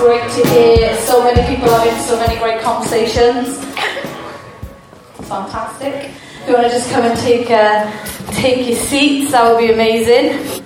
great 0.00 0.22
to 0.32 0.48
hear 0.48 0.96
so 0.96 1.22
many 1.22 1.46
people 1.46 1.68
having 1.68 1.94
so 2.04 2.16
many 2.16 2.38
great 2.38 2.62
conversations. 2.62 3.62
Fantastic. 5.28 6.10
If 6.40 6.48
you 6.48 6.54
want 6.54 6.68
to 6.68 6.72
just 6.72 6.90
come 6.90 7.04
and 7.04 7.18
take 7.20 7.50
uh, 7.50 7.84
take 8.32 8.66
your 8.66 8.78
seats, 8.78 9.32
that 9.32 9.44
would 9.44 9.58
be 9.58 9.70
amazing. 9.70 10.62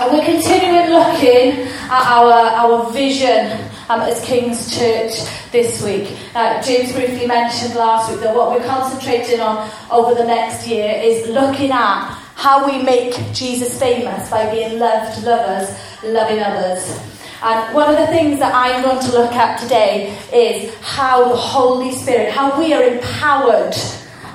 And 0.00 0.12
we're 0.12 0.24
continuing 0.24 0.88
looking 0.88 1.68
at 1.90 2.04
our, 2.08 2.32
our 2.32 2.90
vision 2.90 3.60
um, 3.90 4.00
as 4.00 4.24
King's 4.24 4.74
Church 4.74 5.12
this 5.52 5.84
week. 5.84 6.16
Uh, 6.34 6.62
James 6.62 6.94
briefly 6.94 7.26
mentioned 7.26 7.74
last 7.74 8.10
week 8.10 8.20
that 8.20 8.34
what 8.34 8.50
we're 8.50 8.66
concentrating 8.66 9.40
on 9.40 9.70
over 9.90 10.14
the 10.14 10.24
next 10.24 10.66
year 10.66 10.90
is 11.02 11.28
looking 11.28 11.70
at 11.70 12.14
how 12.34 12.66
we 12.66 12.82
make 12.82 13.12
Jesus 13.34 13.78
famous 13.78 14.30
by 14.30 14.50
being 14.50 14.78
loved 14.78 15.22
lovers, 15.22 15.68
loving 16.02 16.38
others. 16.38 17.17
And 17.42 17.74
one 17.74 17.88
of 17.88 17.96
the 17.96 18.08
things 18.08 18.40
that 18.40 18.52
I'm 18.52 18.82
going 18.82 18.98
to 18.98 19.12
look 19.12 19.32
at 19.32 19.60
today 19.60 20.18
is 20.32 20.74
how 20.80 21.28
the 21.28 21.36
Holy 21.36 21.92
Spirit, 21.92 22.32
how 22.32 22.58
we 22.58 22.72
are 22.72 22.82
empowered. 22.82 23.74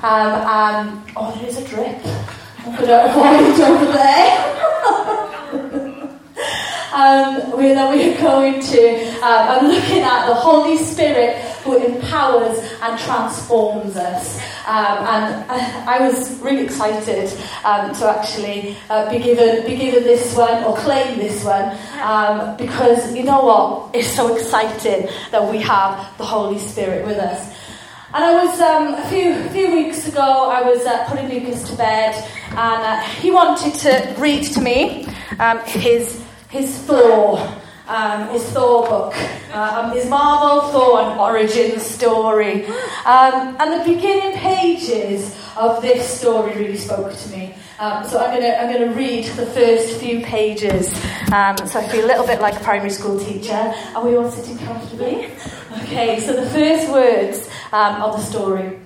Um, 0.02 0.32
um, 0.32 1.04
oh, 1.14 1.34
there 1.36 1.48
is 1.48 1.58
a 1.58 1.68
drip. 1.68 2.02
To 2.64 3.10
avoid 3.10 3.60
over 3.60 3.92
there. 3.92 4.30
um, 6.94 7.58
we, 7.58 7.74
that 7.74 7.92
we 7.94 8.14
are 8.14 8.20
going 8.22 8.62
to. 8.62 9.08
Um, 9.16 9.48
I'm 9.50 9.66
looking 9.66 10.00
at 10.00 10.26
the 10.26 10.34
Holy 10.34 10.78
Spirit 10.78 11.36
who 11.64 11.76
empowers 11.76 12.58
and 12.82 12.98
transforms 13.00 13.96
us. 13.96 14.36
Um, 14.66 14.98
and 14.98 15.50
I, 15.50 15.96
I, 15.96 16.06
was 16.06 16.38
really 16.40 16.64
excited 16.64 17.32
um, 17.64 17.94
to 17.94 18.08
actually 18.08 18.76
uh, 18.90 19.10
be, 19.10 19.18
given, 19.18 19.66
be 19.66 19.76
given 19.76 20.04
this 20.04 20.36
one 20.36 20.62
or 20.64 20.76
claim 20.76 21.18
this 21.18 21.42
one 21.44 21.76
um, 22.02 22.56
because 22.56 23.14
you 23.14 23.24
know 23.24 23.44
what? 23.44 23.94
It's 23.94 24.08
so 24.08 24.36
exciting 24.36 25.08
that 25.30 25.50
we 25.50 25.58
have 25.58 26.16
the 26.18 26.24
Holy 26.24 26.58
Spirit 26.58 27.06
with 27.06 27.18
us. 27.18 27.54
And 28.14 28.22
I 28.22 28.44
was 28.44 28.60
um, 28.60 28.94
a 28.94 29.08
few 29.08 29.32
a 29.32 29.50
few 29.50 29.74
weeks 29.74 30.06
ago. 30.06 30.48
I 30.48 30.62
was 30.62 30.86
uh, 30.86 31.04
putting 31.08 31.28
Lucas 31.28 31.68
to 31.68 31.76
bed, 31.76 32.14
and 32.50 32.58
uh, 32.60 33.00
he 33.00 33.32
wanted 33.32 33.74
to 33.80 34.14
read 34.20 34.44
to 34.52 34.60
me 34.60 35.08
um, 35.40 35.58
his 35.64 36.22
his 36.48 36.78
Thor, 36.78 37.38
um, 37.88 38.28
his 38.28 38.44
Thor 38.50 38.86
book, 38.86 39.14
um, 39.52 39.92
his 39.92 40.08
Marvel 40.08 40.68
Thor 40.70 41.00
and 41.00 41.20
origin 41.20 41.78
story. 41.80 42.66
Um, 43.04 43.56
and 43.60 43.80
the 43.80 43.94
beginning 43.94 44.38
pages 44.38 45.36
of 45.56 45.82
this 45.82 46.08
story 46.08 46.54
really 46.54 46.76
spoke 46.76 47.12
to 47.12 47.28
me. 47.30 47.54
Um, 47.78 48.06
so 48.08 48.18
I'm 48.18 48.30
going 48.30 48.42
to 48.42 48.60
I'm 48.60 48.72
gonna 48.72 48.94
read 48.94 49.24
the 49.36 49.46
first 49.46 50.00
few 50.00 50.22
pages. 50.22 50.88
Um, 51.32 51.56
so 51.66 51.80
I 51.80 51.88
feel 51.88 52.04
a 52.04 52.08
little 52.08 52.26
bit 52.26 52.40
like 52.40 52.54
a 52.54 52.64
primary 52.64 52.90
school 52.90 53.18
teacher. 53.18 53.74
Are 53.94 54.06
we 54.06 54.16
all 54.16 54.30
sitting 54.30 54.58
comfortably? 54.58 55.30
Okay, 55.82 56.20
so 56.20 56.32
the 56.32 56.48
first 56.50 56.90
words 56.90 57.50
um, 57.72 58.00
of 58.00 58.16
the 58.16 58.22
story. 58.22 58.78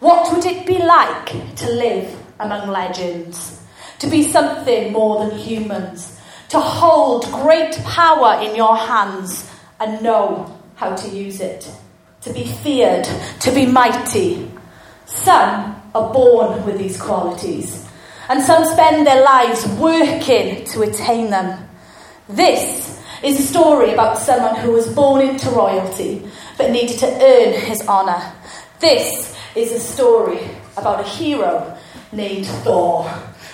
What 0.00 0.32
would 0.32 0.44
it 0.44 0.66
be 0.66 0.78
like 0.78 1.56
to 1.56 1.70
live 1.70 2.14
among 2.38 2.68
legends? 2.68 3.60
To 4.00 4.06
be 4.06 4.22
something 4.22 4.92
more 4.92 5.26
than 5.26 5.38
humans? 5.38 6.19
To 6.50 6.60
hold 6.60 7.24
great 7.32 7.74
power 7.84 8.42
in 8.42 8.54
your 8.54 8.76
hands 8.76 9.48
and 9.78 10.02
know 10.02 10.58
how 10.74 10.94
to 10.94 11.08
use 11.08 11.40
it, 11.40 11.70
to 12.22 12.32
be 12.32 12.44
feared, 12.44 13.06
to 13.40 13.52
be 13.52 13.66
mighty. 13.66 14.50
Some 15.06 15.80
are 15.94 16.12
born 16.12 16.64
with 16.66 16.78
these 16.78 17.00
qualities, 17.00 17.88
and 18.28 18.42
some 18.42 18.64
spend 18.64 19.06
their 19.06 19.24
lives 19.24 19.66
working 19.78 20.64
to 20.66 20.82
attain 20.82 21.30
them. 21.30 21.68
This 22.28 23.00
is 23.22 23.38
a 23.38 23.42
story 23.42 23.92
about 23.92 24.18
someone 24.18 24.56
who 24.56 24.72
was 24.72 24.92
born 24.92 25.20
into 25.20 25.50
royalty 25.50 26.28
but 26.56 26.70
needed 26.70 26.98
to 26.98 27.06
earn 27.06 27.52
his 27.60 27.86
honour. 27.86 28.20
This 28.80 29.36
is 29.54 29.72
a 29.72 29.80
story 29.80 30.40
about 30.76 31.00
a 31.00 31.08
hero 31.08 31.76
named 32.12 32.46
Thor. 32.46 33.10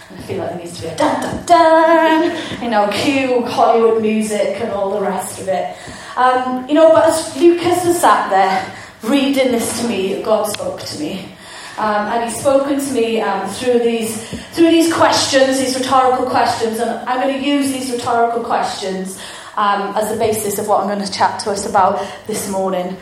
I 0.09 0.23
feel 0.23 0.39
like 0.39 0.51
there 0.51 0.59
needs 0.59 0.77
to 0.77 0.83
be 0.83 0.89
a 0.89 0.97
dun 0.97 1.21
dun 1.21 1.47
dun, 1.47 2.63
you 2.63 2.71
know, 2.71 2.89
cue 2.93 3.45
Hollywood 3.45 4.01
music 4.01 4.61
and 4.61 4.71
all 4.71 4.91
the 4.93 5.01
rest 5.01 5.41
of 5.41 5.49
it. 5.49 5.77
Um, 6.17 6.69
you 6.69 6.75
know, 6.75 6.93
but 6.93 7.09
as 7.09 7.37
Lucas 7.37 7.85
was 7.85 8.01
sat 8.01 8.31
there 8.31 9.11
reading 9.11 9.51
this 9.51 9.81
to 9.81 9.89
me, 9.89 10.23
God 10.23 10.45
spoke 10.45 10.81
to 10.81 11.01
me. 11.01 11.33
Um, 11.79 12.07
and 12.07 12.25
he's 12.25 12.41
spoken 12.41 12.79
to 12.79 12.93
me 12.93 13.21
um, 13.21 13.49
through 13.51 13.81
these 13.81 14.31
through 14.55 14.71
these 14.71 14.93
questions, 14.95 15.59
these 15.59 15.77
rhetorical 15.77 16.27
questions, 16.27 16.79
and 16.79 16.91
I'm 17.09 17.21
going 17.21 17.39
to 17.39 17.47
use 17.47 17.71
these 17.73 17.91
rhetorical 17.91 18.43
questions 18.45 19.21
um, 19.57 19.95
as 19.97 20.11
the 20.11 20.17
basis 20.17 20.59
of 20.59 20.69
what 20.69 20.81
I'm 20.81 20.89
going 20.89 21.05
to 21.05 21.13
chat 21.13 21.41
to 21.41 21.51
us 21.51 21.69
about 21.69 22.07
this 22.27 22.49
morning. 22.49 22.97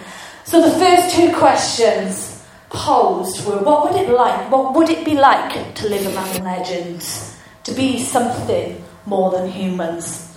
So 0.44 0.60
the 0.60 0.76
first 0.78 1.14
two 1.14 1.32
questions 1.36 2.33
posed 2.74 3.46
were 3.46 3.62
what 3.62 3.84
would 3.84 4.00
it 4.00 4.10
like 4.10 4.50
what 4.50 4.74
would 4.74 4.90
it 4.90 5.04
be 5.04 5.14
like 5.14 5.74
to 5.74 5.88
live 5.88 6.04
among 6.06 6.44
legends 6.44 7.38
to 7.62 7.72
be 7.72 8.02
something 8.02 8.82
more 9.06 9.30
than 9.30 9.48
humans? 9.48 10.36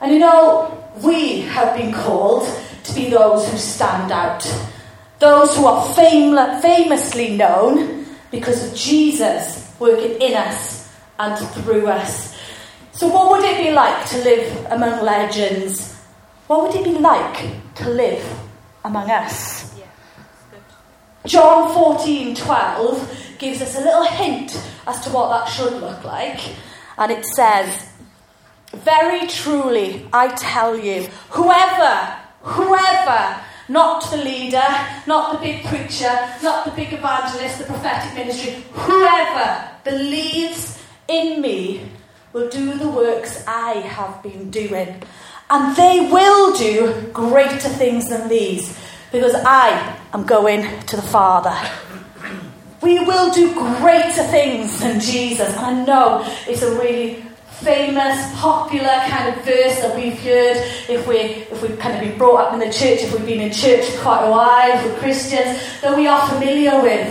And 0.00 0.12
you 0.12 0.18
know 0.18 0.76
we 1.02 1.42
have 1.42 1.76
been 1.76 1.92
called 1.92 2.46
to 2.84 2.94
be 2.94 3.08
those 3.08 3.48
who 3.48 3.56
stand 3.56 4.12
out 4.12 4.42
those 5.20 5.56
who 5.56 5.66
are 5.66 5.94
fam- 5.94 6.60
famously 6.60 7.36
known 7.36 8.04
because 8.30 8.66
of 8.66 8.76
jesus 8.76 9.72
working 9.78 10.20
in 10.20 10.34
us 10.34 10.92
and 11.18 11.38
through 11.48 11.86
us. 11.86 12.36
So 12.92 13.08
what 13.08 13.30
would 13.30 13.44
it 13.44 13.62
be 13.62 13.70
like 13.70 14.06
to 14.10 14.18
live 14.18 14.66
among 14.70 15.04
legends? 15.04 15.94
What 16.46 16.62
would 16.62 16.74
it 16.74 16.84
be 16.84 16.98
like 16.98 17.74
to 17.76 17.90
live 17.90 18.24
among 18.84 19.10
us 19.10 19.74
John 21.26 21.72
14 21.72 22.34
12 22.34 23.36
gives 23.38 23.62
us 23.62 23.76
a 23.78 23.80
little 23.80 24.04
hint 24.04 24.52
as 24.86 25.00
to 25.04 25.10
what 25.10 25.30
that 25.30 25.46
should 25.46 25.72
look 25.80 26.04
like. 26.04 26.38
And 26.98 27.10
it 27.10 27.24
says, 27.34 27.88
Very 28.72 29.26
truly, 29.26 30.06
I 30.12 30.28
tell 30.34 30.78
you, 30.78 31.04
whoever, 31.30 32.16
whoever, 32.42 33.40
not 33.68 34.10
the 34.10 34.18
leader, 34.18 34.66
not 35.06 35.32
the 35.32 35.38
big 35.38 35.64
preacher, 35.64 36.28
not 36.42 36.66
the 36.66 36.72
big 36.72 36.92
evangelist, 36.92 37.58
the 37.58 37.64
prophetic 37.64 38.14
ministry, 38.14 38.62
whoever 38.72 39.70
believes 39.82 40.78
in 41.08 41.40
me 41.40 41.88
will 42.34 42.50
do 42.50 42.74
the 42.74 42.88
works 42.88 43.42
I 43.46 43.74
have 43.74 44.22
been 44.22 44.50
doing. 44.50 45.02
And 45.48 45.76
they 45.76 46.10
will 46.10 46.54
do 46.54 47.08
greater 47.12 47.68
things 47.68 48.08
than 48.08 48.28
these 48.28 48.78
because 49.14 49.36
I 49.46 49.96
am 50.12 50.24
going 50.24 50.66
to 50.86 50.96
the 50.96 51.02
Father. 51.02 51.56
We 52.82 52.98
will 52.98 53.32
do 53.32 53.54
greater 53.54 54.24
things 54.24 54.80
than 54.80 54.98
Jesus. 54.98 55.56
And 55.56 55.64
I 55.64 55.84
know 55.84 56.24
it's 56.48 56.62
a 56.62 56.74
really 56.74 57.24
famous, 57.62 58.18
popular 58.40 58.92
kind 59.06 59.28
of 59.28 59.44
verse 59.44 59.78
that 59.82 59.94
we've 59.94 60.18
heard 60.18 60.56
if, 60.88 61.06
we, 61.06 61.16
if 61.16 61.62
we've 61.62 61.78
kind 61.78 61.94
of 61.94 62.00
been 62.00 62.18
brought 62.18 62.40
up 62.40 62.54
in 62.54 62.58
the 62.58 62.72
church, 62.72 63.04
if 63.04 63.12
we've 63.12 63.24
been 63.24 63.40
in 63.40 63.52
church 63.52 63.84
for 63.90 64.02
quite 64.02 64.26
a 64.26 64.30
while, 64.32 64.78
if 64.78 64.84
we're 64.84 64.98
Christians, 64.98 65.80
that 65.80 65.96
we 65.96 66.08
are 66.08 66.28
familiar 66.30 66.82
with. 66.82 67.06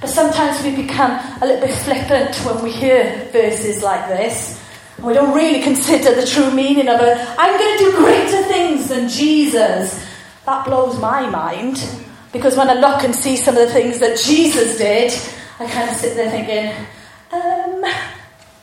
But 0.00 0.08
sometimes 0.08 0.64
we 0.64 0.74
become 0.74 1.20
a 1.42 1.46
little 1.46 1.66
bit 1.66 1.74
flippant 1.80 2.34
when 2.46 2.64
we 2.64 2.72
hear 2.72 3.28
verses 3.30 3.82
like 3.82 4.08
this. 4.08 4.58
We 5.02 5.12
don't 5.12 5.36
really 5.36 5.60
consider 5.60 6.14
the 6.14 6.26
true 6.26 6.50
meaning 6.50 6.88
of 6.88 6.98
it. 7.02 7.18
I'm 7.36 7.58
going 7.58 7.78
to 7.78 7.84
do 7.84 7.96
greater 7.98 8.42
things 8.44 8.88
than 8.88 9.10
Jesus. 9.10 10.11
That 10.46 10.64
blows 10.64 10.98
my 11.00 11.28
mind 11.28 11.84
because 12.32 12.56
when 12.56 12.68
I 12.68 12.74
look 12.74 13.04
and 13.04 13.14
see 13.14 13.36
some 13.36 13.56
of 13.56 13.66
the 13.66 13.72
things 13.72 14.00
that 14.00 14.18
Jesus 14.18 14.78
did, 14.78 15.12
I 15.60 15.66
kind 15.68 15.90
of 15.90 15.96
sit 15.96 16.16
there 16.16 16.30
thinking, 16.30 16.86
um, 17.30 17.84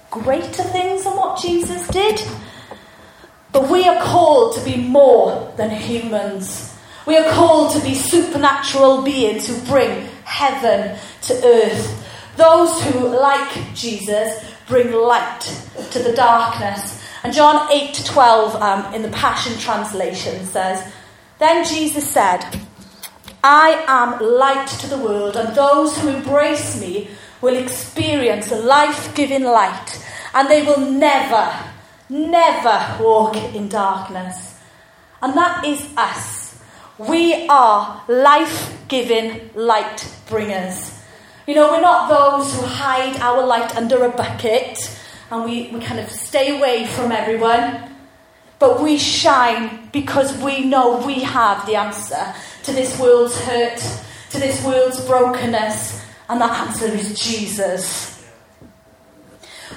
greater 0.10 0.64
things 0.64 1.04
than 1.04 1.16
what 1.16 1.42
Jesus 1.42 1.88
did. 1.88 2.20
But 3.52 3.70
we 3.70 3.88
are 3.88 4.02
called 4.04 4.56
to 4.56 4.66
be 4.66 4.78
more 4.78 5.54
than 5.56 5.70
humans. 5.70 6.76
We 7.06 7.18
are 7.18 7.32
called 7.32 7.74
to 7.74 7.82
be 7.82 7.96
supernatural 7.96 9.04
beings 9.04 9.48
who 9.48 9.60
bring 9.66 10.08
heaven 10.24 10.98
to 11.24 11.34
earth. 11.46 12.06
Those 12.36 12.82
who, 12.84 13.08
like 13.08 13.74
Jesus, 13.74 14.44
bring 14.68 14.92
light 14.92 15.42
to 15.92 16.00
the 16.00 16.14
darkness. 16.14 17.04
And 17.24 17.34
John 17.34 17.72
8 17.72 17.94
to 17.96 18.04
12 18.06 18.56
um, 18.62 18.94
in 18.94 19.02
the 19.02 19.10
Passion 19.10 19.58
Translation 19.60 20.46
says, 20.46 20.92
then 21.40 21.66
Jesus 21.66 22.10
said, 22.10 22.42
I 23.44 23.84
am 23.88 24.20
light 24.20 24.68
to 24.80 24.88
the 24.88 24.98
world, 24.98 25.36
and 25.38 25.56
those 25.56 25.98
who 25.98 26.10
embrace 26.10 26.80
me 26.80 27.10
will 27.42 27.56
experience 27.56 28.52
a 28.52 28.58
life 28.58 29.16
giving 29.16 29.44
light, 29.44 30.06
and 30.34 30.50
they 30.50 30.64
will 30.64 30.92
never, 30.92 31.52
never 32.10 32.98
walk 33.02 33.36
in 33.56 33.70
darkness. 33.70 34.60
And 35.22 35.36
that 35.36 35.66
is 35.66 35.88
us. 35.98 36.62
We 36.98 37.48
are 37.48 38.04
life 38.08 38.78
giving 38.90 39.50
light 39.56 40.06
bringers. 40.28 41.00
You 41.48 41.56
know, 41.56 41.72
we're 41.72 41.82
not 41.82 42.10
those 42.10 42.54
who 42.54 42.66
hide 42.66 43.20
our 43.22 43.46
light 43.46 43.76
under 43.76 44.04
a 44.04 44.10
bucket 44.10 45.00
and 45.32 45.46
we, 45.46 45.70
we 45.70 45.80
kind 45.80 46.00
of 46.00 46.10
stay 46.10 46.58
away 46.58 46.86
from 46.88 47.12
everyone. 47.12 47.89
But 48.60 48.82
we 48.82 48.98
shine 48.98 49.90
because 49.92 50.38
we 50.38 50.66
know 50.66 51.04
we 51.06 51.22
have 51.22 51.66
the 51.66 51.76
answer 51.76 52.34
to 52.64 52.74
this 52.74 53.00
world's 53.00 53.40
hurt, 53.42 53.82
to 54.32 54.40
this 54.40 54.64
world's 54.64 55.04
brokenness, 55.06 56.06
and 56.28 56.42
that 56.42 56.68
answer 56.68 56.86
is 56.86 57.20
Jesus. 57.20 58.28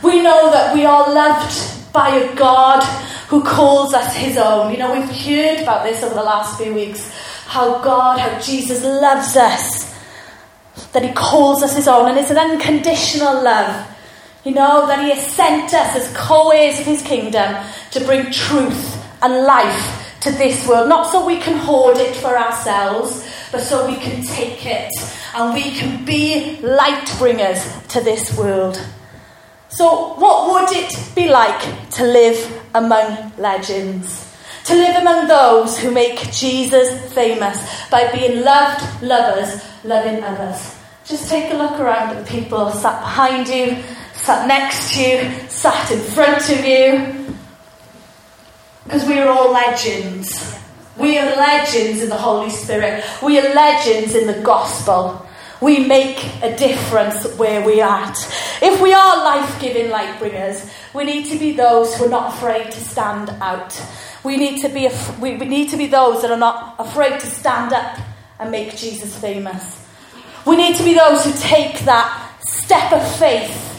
We 0.02 0.20
know 0.20 0.50
that 0.50 0.75
we 0.75 0.84
are 0.84 1.12
loved 1.14 1.93
by 1.93 2.08
a 2.17 2.34
God 2.34 2.82
who 3.29 3.43
calls 3.44 3.94
us 3.94 4.14
his 4.17 4.37
own. 4.37 4.73
You 4.73 4.79
know, 4.79 4.93
we've 4.93 5.08
heard 5.08 5.61
about 5.61 5.84
this 5.84 6.02
over 6.02 6.14
the 6.14 6.23
last 6.23 6.61
few 6.61 6.75
weeks 6.75 7.11
how 7.46 7.82
God, 7.82 8.19
how 8.19 8.40
Jesus 8.40 8.82
loves 8.82 9.37
us, 9.37 9.94
that 10.93 11.05
he 11.05 11.12
calls 11.12 11.62
us 11.62 11.76
his 11.76 11.87
own, 11.87 12.08
and 12.08 12.19
it's 12.19 12.31
an 12.31 12.38
unconditional 12.38 13.43
love. 13.43 13.88
You 14.44 14.53
know, 14.53 14.87
that 14.89 15.05
he 15.05 15.11
has 15.11 15.25
sent 15.35 15.73
us 15.73 15.97
as 15.97 16.17
co 16.17 16.50
heirs 16.50 16.81
of 16.81 16.87
his 16.87 17.03
kingdom 17.03 17.65
to 17.93 18.00
bring 18.05 18.31
truth 18.33 18.99
and 19.23 19.44
life 19.44 20.19
to 20.23 20.33
this 20.33 20.67
world, 20.67 20.89
not 20.89 21.11
so 21.11 21.25
we 21.25 21.39
can 21.39 21.59
hoard 21.59 21.97
it 21.99 22.15
for 22.17 22.37
ourselves, 22.37 23.29
but 23.50 23.61
so 23.61 23.87
we 23.87 23.97
can 23.97 24.25
take 24.25 24.65
it 24.67 24.91
and 25.35 25.55
we 25.55 25.71
can 25.73 26.05
be 26.05 26.59
light 26.62 27.12
bringers 27.19 27.61
to 27.89 28.00
this 28.00 28.37
world. 28.37 28.81
So, 29.69 30.15
what 30.15 30.53
would 30.53 30.77
it 30.77 31.15
be 31.15 31.29
like 31.29 31.91
to 31.93 32.05
live 32.05 32.62
among 32.75 33.33
legends? 33.39 34.29
To 34.67 34.75
live 34.75 34.97
among 34.97 35.29
those 35.29 35.79
who 35.79 35.91
make 35.91 36.31
Jesus 36.31 37.12
famous 37.15 37.59
by 37.91 38.12
being 38.12 38.44
loved 38.44 39.03
lovers, 39.03 39.62
loving 39.83 40.23
others. 40.23 40.77
Just 41.05 41.29
take 41.29 41.53
a 41.53 41.56
look 41.56 41.81
around 41.81 42.17
at 42.17 42.25
the 42.25 42.31
people 42.31 42.71
sat 42.71 43.00
behind 43.00 43.49
you, 43.49 43.83
sat 44.22 44.46
next 44.46 44.94
to 44.94 45.00
you, 45.00 45.48
sat 45.48 45.90
in 45.90 45.98
front 45.98 46.48
of 46.48 46.64
you. 46.64 47.34
Because 48.84 49.04
we 49.06 49.19
are 49.19 49.28
all 49.28 49.52
legends. 49.52 50.58
We 50.96 51.19
are 51.19 51.36
legends 51.36 52.02
in 52.02 52.08
the 52.08 52.16
Holy 52.16 52.50
Spirit. 52.50 53.04
We 53.22 53.38
are 53.40 53.54
legends 53.54 54.14
in 54.14 54.26
the 54.28 54.40
gospel. 54.42 55.26
We 55.60 55.86
make 55.86 56.24
a 56.42 56.56
difference 56.56 57.36
where 57.36 57.64
we 57.64 57.80
are 57.80 58.04
at. 58.04 58.16
If 58.60 58.80
we 58.80 58.92
are 58.92 59.24
life 59.24 59.60
giving 59.60 59.90
light 59.90 60.19
bringers, 60.19 60.69
we 60.94 61.04
need 61.04 61.26
to 61.30 61.38
be 61.38 61.52
those 61.52 61.96
who 61.96 62.06
are 62.06 62.10
not 62.10 62.34
afraid 62.34 62.70
to 62.70 62.80
stand 62.80 63.30
out. 63.40 63.80
We 64.22 64.36
need 64.36 64.60
to 64.62 64.69
be, 64.69 64.88
we 65.20 65.36
need 65.36 65.70
to 65.70 65.76
be 65.76 65.86
those 65.86 66.22
that 66.22 66.30
are 66.30 66.36
not 66.36 66.76
afraid 66.78 67.19
to 67.20 67.26
stand 67.26 67.72
up 67.72 67.98
and 68.38 68.50
make 68.50 68.76
Jesus 68.76 69.16
famous. 69.19 69.84
We 70.46 70.56
need 70.56 70.76
to 70.76 70.84
be 70.84 70.94
those 70.94 71.24
who 71.24 71.32
take 71.40 71.80
that 71.80 72.38
step 72.40 72.92
of 72.92 73.16
faith 73.16 73.71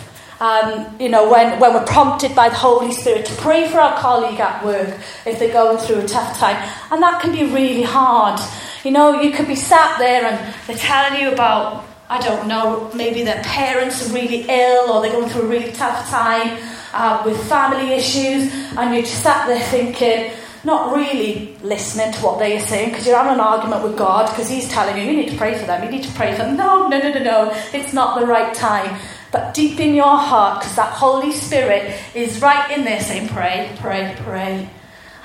um, 0.44 0.94
you 1.00 1.08
know, 1.08 1.32
when, 1.32 1.58
when 1.58 1.74
we're 1.74 1.86
prompted 1.86 2.36
by 2.36 2.50
the 2.50 2.56
Holy 2.56 2.92
Spirit 2.92 3.26
to 3.28 3.36
pray 3.36 3.70
for 3.70 3.80
our 3.80 3.98
colleague 3.98 4.42
at 4.42 4.66
work 4.66 4.90
if 5.26 5.40
they're 5.40 5.54
going 5.54 5.78
through 5.78 6.02
a 6.02 6.06
tough 6.06 6.38
time. 6.38 6.58
And 6.92 7.02
that 7.02 7.22
can 7.22 7.32
be 7.32 7.46
really 7.46 7.84
hard. 7.84 8.42
You 8.84 8.92
know, 8.92 9.22
you 9.22 9.32
could 9.32 9.48
be 9.48 9.56
sat 9.56 9.98
there 10.00 10.26
and 10.26 10.54
they're 10.68 10.76
telling 10.76 11.22
you 11.22 11.32
about, 11.32 11.86
I 12.10 12.20
don't 12.20 12.50
know, 12.50 12.92
maybe 12.94 13.24
their 13.24 13.42
parents 13.42 14.06
are 14.06 14.14
really 14.14 14.46
ill 14.50 14.92
or 14.92 15.02
they're 15.02 15.14
going 15.14 15.30
through 15.30 15.44
a 15.44 15.48
really 15.48 15.72
tough 15.72 16.10
time 16.10 16.62
uh, 16.92 17.24
with 17.26 17.42
family 17.48 17.94
issues, 17.94 18.54
and 18.78 18.94
you're 18.94 19.04
just 19.04 19.24
sat 19.24 19.48
there 19.48 19.64
thinking, 19.68 20.32
not 20.66 20.96
really 20.96 21.58
listening 21.64 22.12
to 22.14 22.20
what 22.20 22.40
they 22.40 22.58
are 22.58 22.60
saying 22.60 22.90
because 22.90 23.06
you're 23.08 23.18
having 23.18 23.34
an 23.34 23.40
argument 23.40 23.84
with 23.84 23.98
God 23.98 24.30
because 24.30 24.50
He's 24.50 24.70
telling 24.70 24.98
you, 24.98 25.04
you 25.04 25.18
need 25.22 25.30
to 25.30 25.38
pray 25.38 25.58
for 25.58 25.66
them, 25.66 25.84
you 25.84 25.90
need 25.90 26.04
to 26.04 26.12
pray 26.14 26.34
for 26.34 26.44
them. 26.44 26.56
No, 26.56 26.88
no, 26.88 27.00
no, 27.00 27.12
no, 27.12 27.24
no, 27.24 27.52
it's 27.74 27.94
not 27.94 28.20
the 28.20 28.26
right 28.26 28.54
time. 28.54 29.00
But 29.34 29.56
deep 29.56 29.80
in 29.80 29.96
your 29.96 30.16
heart, 30.16 30.62
because 30.62 30.76
that 30.76 30.94
Holy 30.94 31.32
Spirit 31.32 32.00
is 32.14 32.40
right 32.40 32.70
in 32.70 32.86
there 32.86 33.02
saying, 33.02 33.30
pray, 33.30 33.76
pray, 33.80 34.16
pray. 34.20 34.70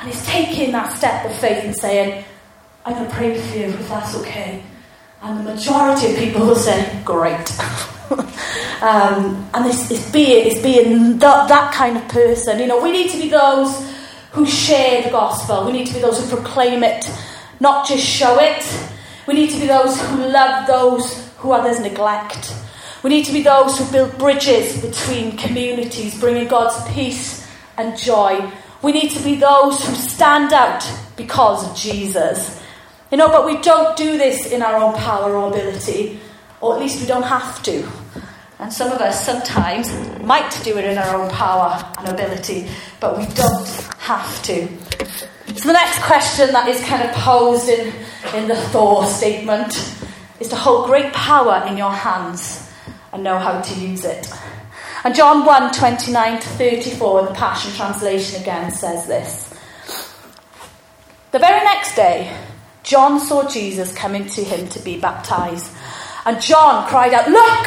And 0.00 0.10
He's 0.10 0.24
taking 0.24 0.72
that 0.72 0.96
step 0.96 1.26
of 1.26 1.36
faith 1.36 1.62
and 1.62 1.76
saying, 1.76 2.24
I'm 2.86 2.94
going 2.94 3.06
to 3.06 3.14
pray 3.14 3.38
for 3.38 3.58
you 3.58 3.64
if 3.64 3.86
that's 3.86 4.16
okay. 4.16 4.62
And 5.20 5.40
the 5.40 5.54
majority 5.54 6.12
of 6.12 6.16
people 6.16 6.46
will 6.46 6.56
say, 6.56 7.02
great. 7.04 7.60
um, 8.80 9.46
and 9.52 9.66
it's, 9.66 9.90
it's 9.90 10.10
being, 10.10 10.46
it's 10.46 10.62
being 10.62 11.18
that, 11.18 11.48
that 11.48 11.74
kind 11.74 11.98
of 11.98 12.08
person. 12.08 12.60
You 12.60 12.66
know, 12.66 12.82
we 12.82 12.92
need 12.92 13.10
to 13.10 13.18
be 13.20 13.28
those 13.28 13.94
who 14.32 14.46
share 14.46 15.02
the 15.02 15.10
gospel. 15.10 15.66
We 15.66 15.72
need 15.72 15.86
to 15.88 15.92
be 15.94 16.00
those 16.00 16.18
who 16.18 16.34
proclaim 16.34 16.82
it, 16.82 17.10
not 17.60 17.86
just 17.86 18.06
show 18.06 18.38
it. 18.40 18.88
We 19.26 19.34
need 19.34 19.50
to 19.50 19.60
be 19.60 19.66
those 19.66 20.00
who 20.00 20.28
love 20.28 20.66
those 20.66 21.30
who 21.36 21.52
others 21.52 21.78
neglect. 21.80 22.54
We 23.02 23.10
need 23.10 23.26
to 23.26 23.32
be 23.32 23.42
those 23.42 23.78
who 23.78 23.90
build 23.92 24.18
bridges 24.18 24.80
between 24.80 25.36
communities, 25.36 26.18
bringing 26.18 26.48
God's 26.48 26.76
peace 26.92 27.48
and 27.76 27.96
joy. 27.96 28.50
We 28.82 28.90
need 28.90 29.12
to 29.12 29.22
be 29.22 29.36
those 29.36 29.84
who 29.86 29.94
stand 29.94 30.52
out 30.52 30.84
because 31.16 31.68
of 31.68 31.76
Jesus. 31.76 32.60
You 33.12 33.18
know, 33.18 33.28
but 33.28 33.46
we 33.46 33.58
don't 33.62 33.96
do 33.96 34.18
this 34.18 34.50
in 34.50 34.62
our 34.62 34.76
own 34.76 34.94
power 34.94 35.32
or 35.34 35.48
ability, 35.48 36.18
or 36.60 36.74
at 36.74 36.80
least 36.80 37.00
we 37.00 37.06
don't 37.06 37.22
have 37.22 37.62
to. 37.62 37.88
And 38.58 38.72
some 38.72 38.90
of 38.90 39.00
us 39.00 39.24
sometimes 39.24 39.92
might 40.20 40.50
do 40.64 40.76
it 40.76 40.84
in 40.84 40.98
our 40.98 41.22
own 41.22 41.30
power 41.30 41.80
and 41.98 42.08
ability, 42.08 42.68
but 42.98 43.16
we 43.16 43.26
don't 43.26 43.68
have 43.98 44.42
to. 44.42 44.66
So 45.54 45.68
the 45.68 45.72
next 45.72 46.02
question 46.02 46.52
that 46.52 46.68
is 46.68 46.82
kind 46.84 47.08
of 47.08 47.14
posed 47.14 47.68
in, 47.68 47.94
in 48.34 48.48
the 48.48 48.56
Thor 48.56 49.06
statement 49.06 49.72
is 50.40 50.48
to 50.48 50.56
hold 50.56 50.86
great 50.86 51.12
power 51.12 51.64
in 51.68 51.76
your 51.76 51.92
hands 51.92 52.67
and 53.18 53.24
know 53.24 53.38
how 53.38 53.60
to 53.60 53.80
use 53.80 54.04
it. 54.04 54.32
And 55.04 55.14
John 55.14 55.44
1 55.44 55.72
29 55.72 56.40
to 56.40 56.48
34 56.48 57.20
in 57.20 57.26
the 57.26 57.32
Passion 57.32 57.72
Translation 57.72 58.40
again 58.40 58.70
says 58.70 59.06
this. 59.06 59.54
The 61.32 61.38
very 61.38 61.62
next 61.64 61.94
day, 61.94 62.34
John 62.84 63.20
saw 63.20 63.48
Jesus 63.48 63.92
coming 63.94 64.26
to 64.26 64.44
him 64.44 64.68
to 64.68 64.78
be 64.78 64.98
baptized. 65.00 65.70
And 66.24 66.40
John 66.40 66.88
cried 66.88 67.12
out, 67.12 67.28
Look, 67.28 67.66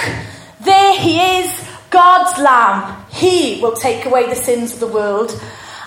there 0.61 0.97
he 0.97 1.19
is, 1.19 1.67
God's 1.89 2.39
Lamb. 2.39 3.05
He 3.09 3.59
will 3.61 3.75
take 3.75 4.05
away 4.05 4.27
the 4.27 4.35
sins 4.35 4.73
of 4.73 4.79
the 4.79 4.87
world. 4.87 5.31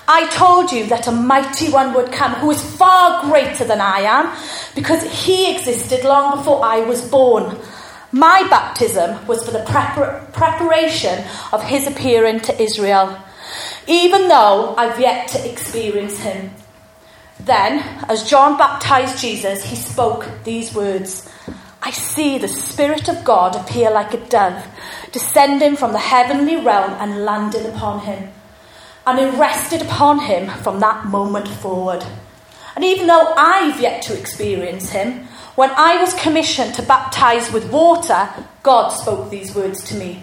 I 0.06 0.28
told 0.28 0.70
you 0.70 0.87
that 0.87 1.06
a 1.06 1.12
mighty 1.12 1.70
one 1.70 1.94
would 1.94 2.12
come 2.12 2.32
who 2.34 2.50
is 2.50 2.62
far 2.62 3.22
greater 3.31 3.64
than 3.64 3.81
I 3.81 4.00
am, 4.00 4.37
because 4.75 5.02
he 5.25 5.55
existed 5.56 6.05
long 6.05 6.37
before 6.37 6.62
I 6.62 6.81
was 6.81 7.08
born. 7.08 7.58
My 8.14 8.46
baptism 8.49 9.26
was 9.26 9.44
for 9.44 9.50
the 9.50 9.64
prepar- 9.64 10.32
preparation 10.32 11.25
of 11.52 11.64
his 11.64 11.88
appearing 11.88 12.38
to 12.43 12.62
Israel, 12.62 13.19
even 13.88 14.28
though 14.28 14.76
I've 14.76 15.00
yet 15.00 15.26
to 15.31 15.50
experience 15.50 16.20
him. 16.20 16.52
Then, 17.40 17.80
as 18.09 18.30
John 18.30 18.56
baptized 18.56 19.18
Jesus, 19.18 19.64
he 19.64 19.75
spoke 19.75 20.28
these 20.44 20.73
words 20.73 21.28
I 21.83 21.90
see 21.90 22.38
the 22.38 22.47
Spirit 22.47 23.09
of 23.09 23.25
God 23.25 23.56
appear 23.56 23.90
like 23.90 24.14
a 24.14 24.25
dove, 24.28 24.64
descending 25.11 25.75
from 25.75 25.90
the 25.90 25.99
heavenly 25.99 26.54
realm 26.54 26.92
and 27.00 27.25
landing 27.25 27.66
upon 27.66 28.02
him. 28.02 28.30
And 29.09 29.18
it 29.18 29.37
rested 29.37 29.83
upon 29.83 30.21
him 30.21 30.50
from 30.62 30.78
that 30.78 31.04
moment 31.06 31.49
forward. 31.49 32.06
And 32.76 32.85
even 32.85 33.09
though 33.09 33.35
I've 33.37 33.80
yet 33.80 34.02
to 34.02 34.16
experience 34.16 34.90
him, 34.90 35.26
when 35.54 35.70
I 35.70 36.00
was 36.00 36.14
commissioned 36.14 36.75
to 36.75 36.82
baptize 36.82 37.52
with 37.52 37.70
water, 37.70 38.28
God 38.62 38.88
spoke 38.88 39.30
these 39.30 39.54
words 39.54 39.84
to 39.84 39.94
me. 39.94 40.20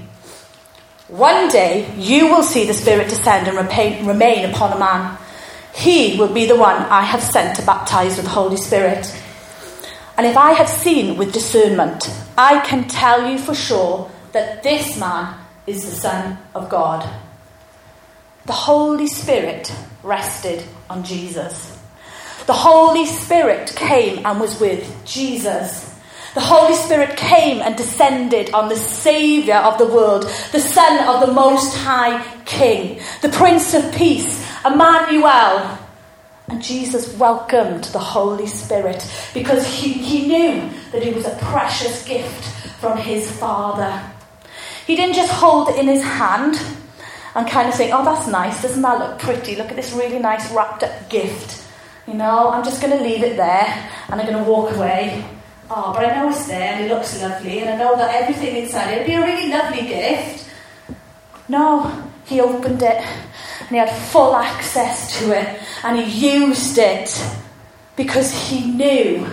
One 1.07 1.49
day 1.49 1.93
you 1.97 2.27
will 2.27 2.43
see 2.43 2.65
the 2.65 2.73
Spirit 2.73 3.09
descend 3.09 3.47
and 3.47 3.57
remain 4.07 4.49
upon 4.49 4.73
a 4.73 4.79
man. 4.79 5.17
He 5.73 6.17
will 6.17 6.33
be 6.33 6.45
the 6.45 6.57
one 6.57 6.75
I 6.83 7.01
have 7.01 7.21
sent 7.21 7.55
to 7.57 7.65
baptize 7.65 8.17
with 8.17 8.25
the 8.25 8.31
Holy 8.31 8.57
Spirit. 8.57 9.13
And 10.17 10.25
if 10.25 10.37
I 10.37 10.51
have 10.51 10.69
seen 10.69 11.17
with 11.17 11.33
discernment, 11.33 12.09
I 12.37 12.59
can 12.65 12.87
tell 12.87 13.29
you 13.29 13.37
for 13.37 13.55
sure 13.55 14.11
that 14.33 14.63
this 14.63 14.99
man 14.99 15.37
is 15.65 15.85
the 15.85 15.95
Son 15.95 16.37
of 16.53 16.69
God. 16.69 17.09
The 18.45 18.53
Holy 18.53 19.07
Spirit 19.07 19.73
rested 20.03 20.63
on 20.89 21.03
Jesus. 21.03 21.80
The 22.47 22.53
Holy 22.53 23.05
Spirit 23.05 23.73
came 23.75 24.25
and 24.25 24.39
was 24.39 24.59
with 24.59 25.05
Jesus. 25.05 25.91
The 26.33 26.39
Holy 26.39 26.75
Spirit 26.75 27.17
came 27.17 27.61
and 27.61 27.75
descended 27.75 28.53
on 28.53 28.69
the 28.69 28.77
Saviour 28.77 29.57
of 29.57 29.77
the 29.77 29.85
world, 29.85 30.23
the 30.51 30.59
Son 30.59 31.07
of 31.07 31.27
the 31.27 31.33
Most 31.33 31.75
High 31.75 32.23
King, 32.45 33.01
the 33.21 33.29
Prince 33.29 33.73
of 33.73 33.93
Peace, 33.93 34.45
Emmanuel. 34.65 35.77
And 36.47 36.61
Jesus 36.61 37.17
welcomed 37.17 37.85
the 37.85 37.99
Holy 37.99 38.47
Spirit 38.47 39.05
because 39.33 39.65
he, 39.67 39.93
he 39.93 40.27
knew 40.27 40.69
that 40.91 41.03
he 41.03 41.11
was 41.11 41.25
a 41.25 41.37
precious 41.41 42.05
gift 42.05 42.45
from 42.79 42.97
his 42.97 43.29
Father. 43.31 44.01
He 44.87 44.95
didn't 44.95 45.15
just 45.15 45.31
hold 45.31 45.69
it 45.69 45.77
in 45.77 45.87
his 45.87 46.03
hand 46.03 46.59
and 47.35 47.47
kind 47.47 47.69
of 47.69 47.75
think, 47.75 47.91
oh, 47.93 48.03
that's 48.03 48.27
nice, 48.27 48.61
doesn't 48.61 48.81
that 48.81 48.99
look 48.99 49.19
pretty? 49.19 49.55
Look 49.55 49.69
at 49.69 49.75
this 49.75 49.93
really 49.93 50.19
nice 50.19 50.51
wrapped 50.51 50.83
up 50.83 51.09
gift. 51.09 51.60
You 52.11 52.17
know, 52.17 52.49
I'm 52.49 52.61
just 52.65 52.81
going 52.81 52.97
to 52.97 53.01
leave 53.01 53.23
it 53.23 53.37
there 53.37 53.89
and 54.09 54.19
I'm 54.19 54.27
going 54.27 54.43
to 54.43 54.51
walk 54.51 54.75
away. 54.75 55.23
Oh, 55.69 55.93
but 55.93 56.03
I 56.03 56.13
know 56.13 56.29
it's 56.29 56.45
there 56.45 56.73
and 56.73 56.83
it 56.83 56.93
looks 56.93 57.21
lovely 57.21 57.59
and 57.59 57.69
I 57.69 57.77
know 57.77 57.95
that 57.95 58.13
everything 58.13 58.57
inside 58.57 58.91
it 58.91 58.97
would 58.97 59.07
be 59.07 59.13
a 59.13 59.21
really 59.21 59.49
lovely 59.49 59.87
gift. 59.87 60.49
No, 61.47 62.03
he 62.25 62.41
opened 62.41 62.81
it 62.83 62.97
and 62.97 63.69
he 63.69 63.77
had 63.77 63.89
full 64.09 64.35
access 64.35 65.17
to 65.19 65.31
it 65.31 65.61
and 65.85 65.97
he 65.97 66.37
used 66.37 66.77
it 66.77 67.17
because 67.95 68.29
he 68.49 68.69
knew 68.69 69.25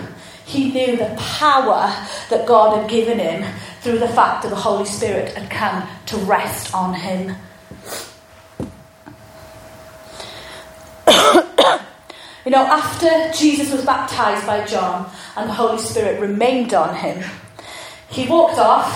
he 0.45 0.71
knew 0.71 0.95
the 0.95 1.13
power 1.17 1.93
that 2.29 2.47
God 2.47 2.79
had 2.79 2.89
given 2.89 3.19
him 3.19 3.45
through 3.81 3.99
the 3.99 4.07
fact 4.07 4.43
that 4.43 4.49
the 4.49 4.55
Holy 4.55 4.85
Spirit 4.85 5.33
had 5.33 5.49
come 5.49 5.85
to 6.05 6.17
rest 6.19 6.73
on 6.73 6.93
him. 6.93 7.35
You 12.45 12.51
know, 12.51 12.65
after 12.65 13.31
Jesus 13.37 13.71
was 13.71 13.85
baptized 13.85 14.45
by 14.45 14.65
John 14.65 15.11
and 15.35 15.49
the 15.49 15.53
Holy 15.53 15.77
Spirit 15.77 16.19
remained 16.19 16.73
on 16.73 16.95
him, 16.95 17.23
he 18.09 18.27
walked 18.27 18.57
off 18.57 18.89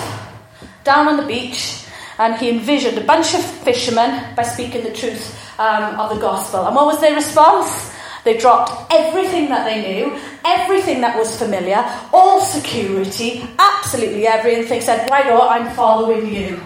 down 0.84 1.08
on 1.08 1.18
the 1.18 1.26
beach 1.26 1.86
and 2.18 2.36
he 2.36 2.50
envisioned 2.50 2.98
a 2.98 3.04
bunch 3.04 3.34
of 3.34 3.44
fishermen 3.44 4.36
by 4.36 4.44
speaking 4.44 4.84
the 4.84 4.94
truth 4.94 5.38
um, 5.60 6.00
of 6.00 6.16
the 6.16 6.22
gospel. 6.22 6.66
And 6.66 6.76
what 6.76 6.86
was 6.86 7.02
their 7.02 7.16
response? 7.16 7.92
They 8.24 8.38
dropped 8.38 8.94
everything 8.94 9.50
that 9.50 9.66
they 9.66 9.82
knew, 9.82 10.18
everything 10.46 11.02
that 11.02 11.18
was 11.18 11.38
familiar, 11.38 11.84
all 12.14 12.40
security, 12.40 13.46
absolutely 13.60 14.26
everything. 14.26 14.80
Said, 14.80 15.10
Right, 15.10 15.26
oh, 15.28 15.48
I'm 15.48 15.76
following 15.76 16.34
you. 16.34 16.62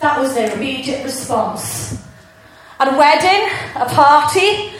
That 0.00 0.20
was 0.20 0.34
their 0.34 0.54
immediate 0.54 1.02
response. 1.02 2.00
At 2.78 2.92
a 2.92 2.96
wedding, 2.96 3.48
a 3.74 3.86
party, 3.86 4.72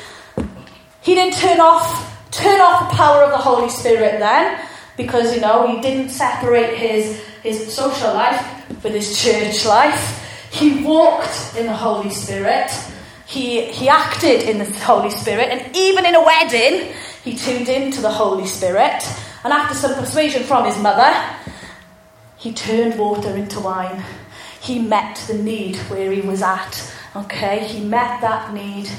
he 1.02 1.14
didn't 1.14 1.38
turn 1.38 1.60
off 1.60 2.10
turn 2.30 2.60
off 2.60 2.90
the 2.90 2.96
power 2.96 3.22
of 3.22 3.30
the 3.30 3.36
Holy 3.36 3.68
Spirit 3.68 4.18
then, 4.18 4.58
because 4.96 5.34
you 5.34 5.40
know 5.40 5.66
he 5.66 5.80
didn't 5.80 6.08
separate 6.08 6.76
his 6.76 7.22
his 7.42 7.74
social 7.74 8.12
life 8.14 8.40
with 8.82 8.94
his 8.94 9.22
church 9.22 9.66
life. 9.66 10.18
He 10.50 10.84
walked 10.84 11.56
in 11.56 11.66
the 11.66 11.74
Holy 11.74 12.10
Spirit. 12.10 12.70
He, 13.26 13.64
he 13.64 13.88
acted 13.88 14.42
in 14.42 14.58
the 14.58 14.66
Holy 14.80 15.08
Spirit, 15.08 15.48
and 15.48 15.74
even 15.74 16.04
in 16.04 16.14
a 16.14 16.22
wedding, 16.22 16.92
he 17.24 17.34
tuned 17.34 17.68
into 17.70 18.02
the 18.02 18.10
Holy 18.10 18.46
Spirit. 18.46 19.02
And 19.42 19.52
after 19.52 19.74
some 19.74 19.94
persuasion 19.94 20.42
from 20.42 20.66
his 20.66 20.78
mother, 20.78 21.10
he 22.36 22.52
turned 22.52 22.98
water 22.98 23.34
into 23.34 23.60
wine. 23.60 24.04
He 24.60 24.78
met 24.78 25.16
the 25.26 25.34
need 25.34 25.76
where 25.88 26.12
he 26.12 26.20
was 26.20 26.42
at. 26.42 26.94
Okay, 27.16 27.64
he 27.66 27.82
met 27.82 28.20
that 28.20 28.52
need. 28.52 28.90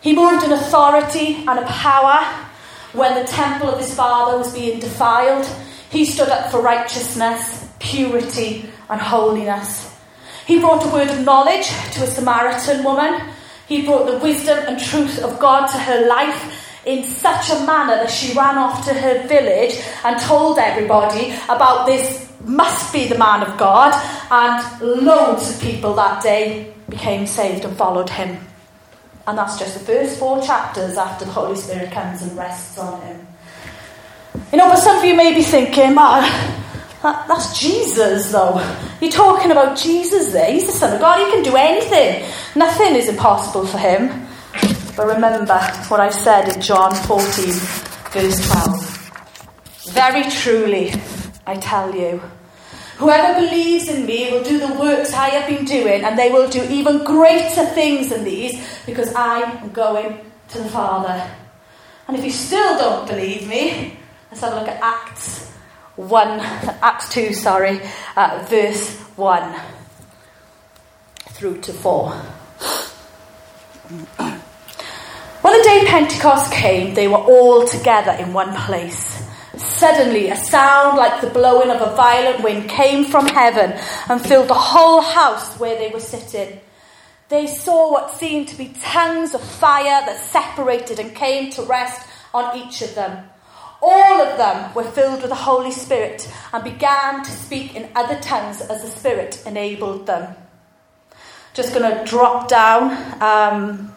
He 0.00 0.14
moved 0.14 0.44
in 0.44 0.52
authority 0.52 1.44
and 1.46 1.58
a 1.58 1.66
power 1.66 2.24
when 2.92 3.14
the 3.14 3.28
temple 3.28 3.68
of 3.68 3.78
his 3.78 3.94
father 3.94 4.38
was 4.38 4.52
being 4.52 4.80
defiled. 4.80 5.46
He 5.90 6.04
stood 6.04 6.28
up 6.28 6.50
for 6.50 6.60
righteousness, 6.62 7.68
purity, 7.78 8.68
and 8.88 9.00
holiness. 9.00 9.94
He 10.46 10.58
brought 10.58 10.84
a 10.84 10.88
word 10.88 11.10
of 11.10 11.20
knowledge 11.20 11.68
to 11.92 12.04
a 12.04 12.06
Samaritan 12.06 12.82
woman. 12.82 13.20
He 13.68 13.82
brought 13.82 14.06
the 14.06 14.18
wisdom 14.18 14.58
and 14.66 14.80
truth 14.80 15.18
of 15.22 15.38
God 15.38 15.66
to 15.66 15.78
her 15.78 16.06
life 16.08 16.56
in 16.86 17.04
such 17.04 17.50
a 17.50 17.66
manner 17.66 17.96
that 17.96 18.10
she 18.10 18.32
ran 18.32 18.56
off 18.56 18.84
to 18.86 18.94
her 18.94 19.28
village 19.28 19.78
and 20.02 20.20
told 20.20 20.58
everybody 20.58 21.32
about 21.48 21.86
this 21.86 22.32
must 22.44 22.92
be 22.92 23.06
the 23.06 23.18
man 23.18 23.42
of 23.42 23.58
God. 23.58 23.92
And 24.30 25.04
loads 25.04 25.54
of 25.54 25.60
people 25.60 25.94
that 25.94 26.22
day 26.22 26.72
became 26.88 27.26
saved 27.26 27.64
and 27.64 27.76
followed 27.76 28.08
him. 28.08 28.38
And 29.26 29.38
that's 29.38 29.58
just 29.58 29.74
the 29.74 29.84
first 29.84 30.18
four 30.18 30.42
chapters 30.42 30.96
after 30.96 31.24
the 31.24 31.30
Holy 31.30 31.56
Spirit 31.56 31.92
comes 31.92 32.22
and 32.22 32.36
rests 32.36 32.78
on 32.78 33.00
him. 33.02 33.26
You 34.52 34.58
know, 34.58 34.68
but 34.68 34.78
some 34.78 34.98
of 34.98 35.04
you 35.04 35.14
may 35.14 35.34
be 35.34 35.42
thinking, 35.42 35.94
that, 37.02 37.24
that's 37.28 37.58
Jesus, 37.58 38.30
though. 38.30 38.58
You're 39.00 39.10
talking 39.10 39.50
about 39.50 39.78
Jesus 39.78 40.32
there. 40.32 40.52
He's 40.52 40.66
the 40.66 40.72
Son 40.72 40.94
of 40.94 41.00
God. 41.00 41.18
He 41.18 41.32
can 41.32 41.42
do 41.42 41.56
anything. 41.56 42.28
Nothing 42.54 42.94
is 42.94 43.08
impossible 43.08 43.66
for 43.66 43.78
him. 43.78 44.26
But 44.96 45.06
remember 45.06 45.58
what 45.88 46.00
I've 46.00 46.14
said 46.14 46.54
in 46.54 46.60
John 46.60 46.94
14, 46.94 47.52
verse 48.10 48.46
12. 48.52 49.92
Very 49.92 50.28
truly, 50.30 50.92
I 51.46 51.56
tell 51.56 51.94
you, 51.94 52.20
whoever 53.00 53.40
believes 53.40 53.88
in 53.88 54.04
me 54.04 54.30
will 54.30 54.42
do 54.42 54.58
the 54.58 54.74
works 54.74 55.14
I 55.14 55.30
have 55.30 55.48
been 55.48 55.64
doing, 55.64 56.04
and 56.04 56.18
they 56.18 56.30
will 56.30 56.48
do 56.48 56.62
even 56.64 57.02
greater 57.02 57.64
things 57.64 58.10
than 58.10 58.24
these, 58.24 58.62
because 58.84 59.12
I 59.14 59.40
am 59.40 59.70
going 59.70 60.20
to 60.50 60.58
the 60.58 60.68
Father. 60.68 61.30
And 62.06 62.16
if 62.16 62.24
you 62.24 62.30
still 62.30 62.76
don't 62.76 63.08
believe 63.08 63.48
me, 63.48 63.96
let's 64.30 64.42
have 64.42 64.52
a 64.52 64.56
look 64.60 64.68
at 64.68 64.82
Acts 64.82 65.48
1, 65.96 66.40
Acts 66.82 67.08
2, 67.12 67.32
sorry, 67.32 67.80
uh, 68.16 68.46
verse 68.50 68.98
1 69.16 69.60
through 71.30 71.60
to 71.62 71.72
4. 71.72 72.10
When 75.40 75.56
the 75.56 75.64
day 75.64 75.84
Pentecost 75.86 76.52
came, 76.52 76.94
they 76.94 77.08
were 77.08 77.16
all 77.16 77.66
together 77.66 78.12
in 78.12 78.34
one 78.34 78.54
place. 78.54 79.19
Suddenly, 79.60 80.30
a 80.30 80.36
sound 80.36 80.96
like 80.96 81.20
the 81.20 81.30
blowing 81.30 81.70
of 81.70 81.80
a 81.80 81.94
violent 81.94 82.42
wind 82.42 82.68
came 82.68 83.04
from 83.04 83.26
heaven 83.26 83.72
and 84.08 84.20
filled 84.20 84.48
the 84.48 84.54
whole 84.54 85.00
house 85.00 85.58
where 85.58 85.78
they 85.78 85.88
were 85.88 86.00
sitting. 86.00 86.60
They 87.28 87.46
saw 87.46 87.92
what 87.92 88.14
seemed 88.14 88.48
to 88.48 88.56
be 88.56 88.74
tongues 88.82 89.34
of 89.34 89.42
fire 89.42 90.04
that 90.04 90.18
separated 90.18 90.98
and 90.98 91.14
came 91.14 91.50
to 91.52 91.62
rest 91.62 92.08
on 92.34 92.58
each 92.58 92.82
of 92.82 92.94
them. 92.94 93.28
All 93.82 94.20
of 94.20 94.36
them 94.36 94.74
were 94.74 94.84
filled 94.84 95.22
with 95.22 95.30
the 95.30 95.36
Holy 95.36 95.70
Spirit 95.70 96.30
and 96.52 96.64
began 96.64 97.22
to 97.22 97.30
speak 97.30 97.74
in 97.74 97.88
other 97.94 98.18
tongues 98.20 98.60
as 98.60 98.82
the 98.82 98.88
Spirit 98.88 99.42
enabled 99.46 100.06
them. 100.06 100.34
Just 101.54 101.72
going 101.74 101.90
to 101.90 102.04
drop 102.04 102.48
down 102.48 103.22
um, 103.22 103.94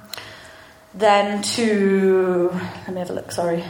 then 0.93 1.41
to. 1.41 2.49
Let 2.53 2.93
me 2.93 2.99
have 2.99 3.09
a 3.09 3.13
look, 3.13 3.31
sorry. 3.31 3.63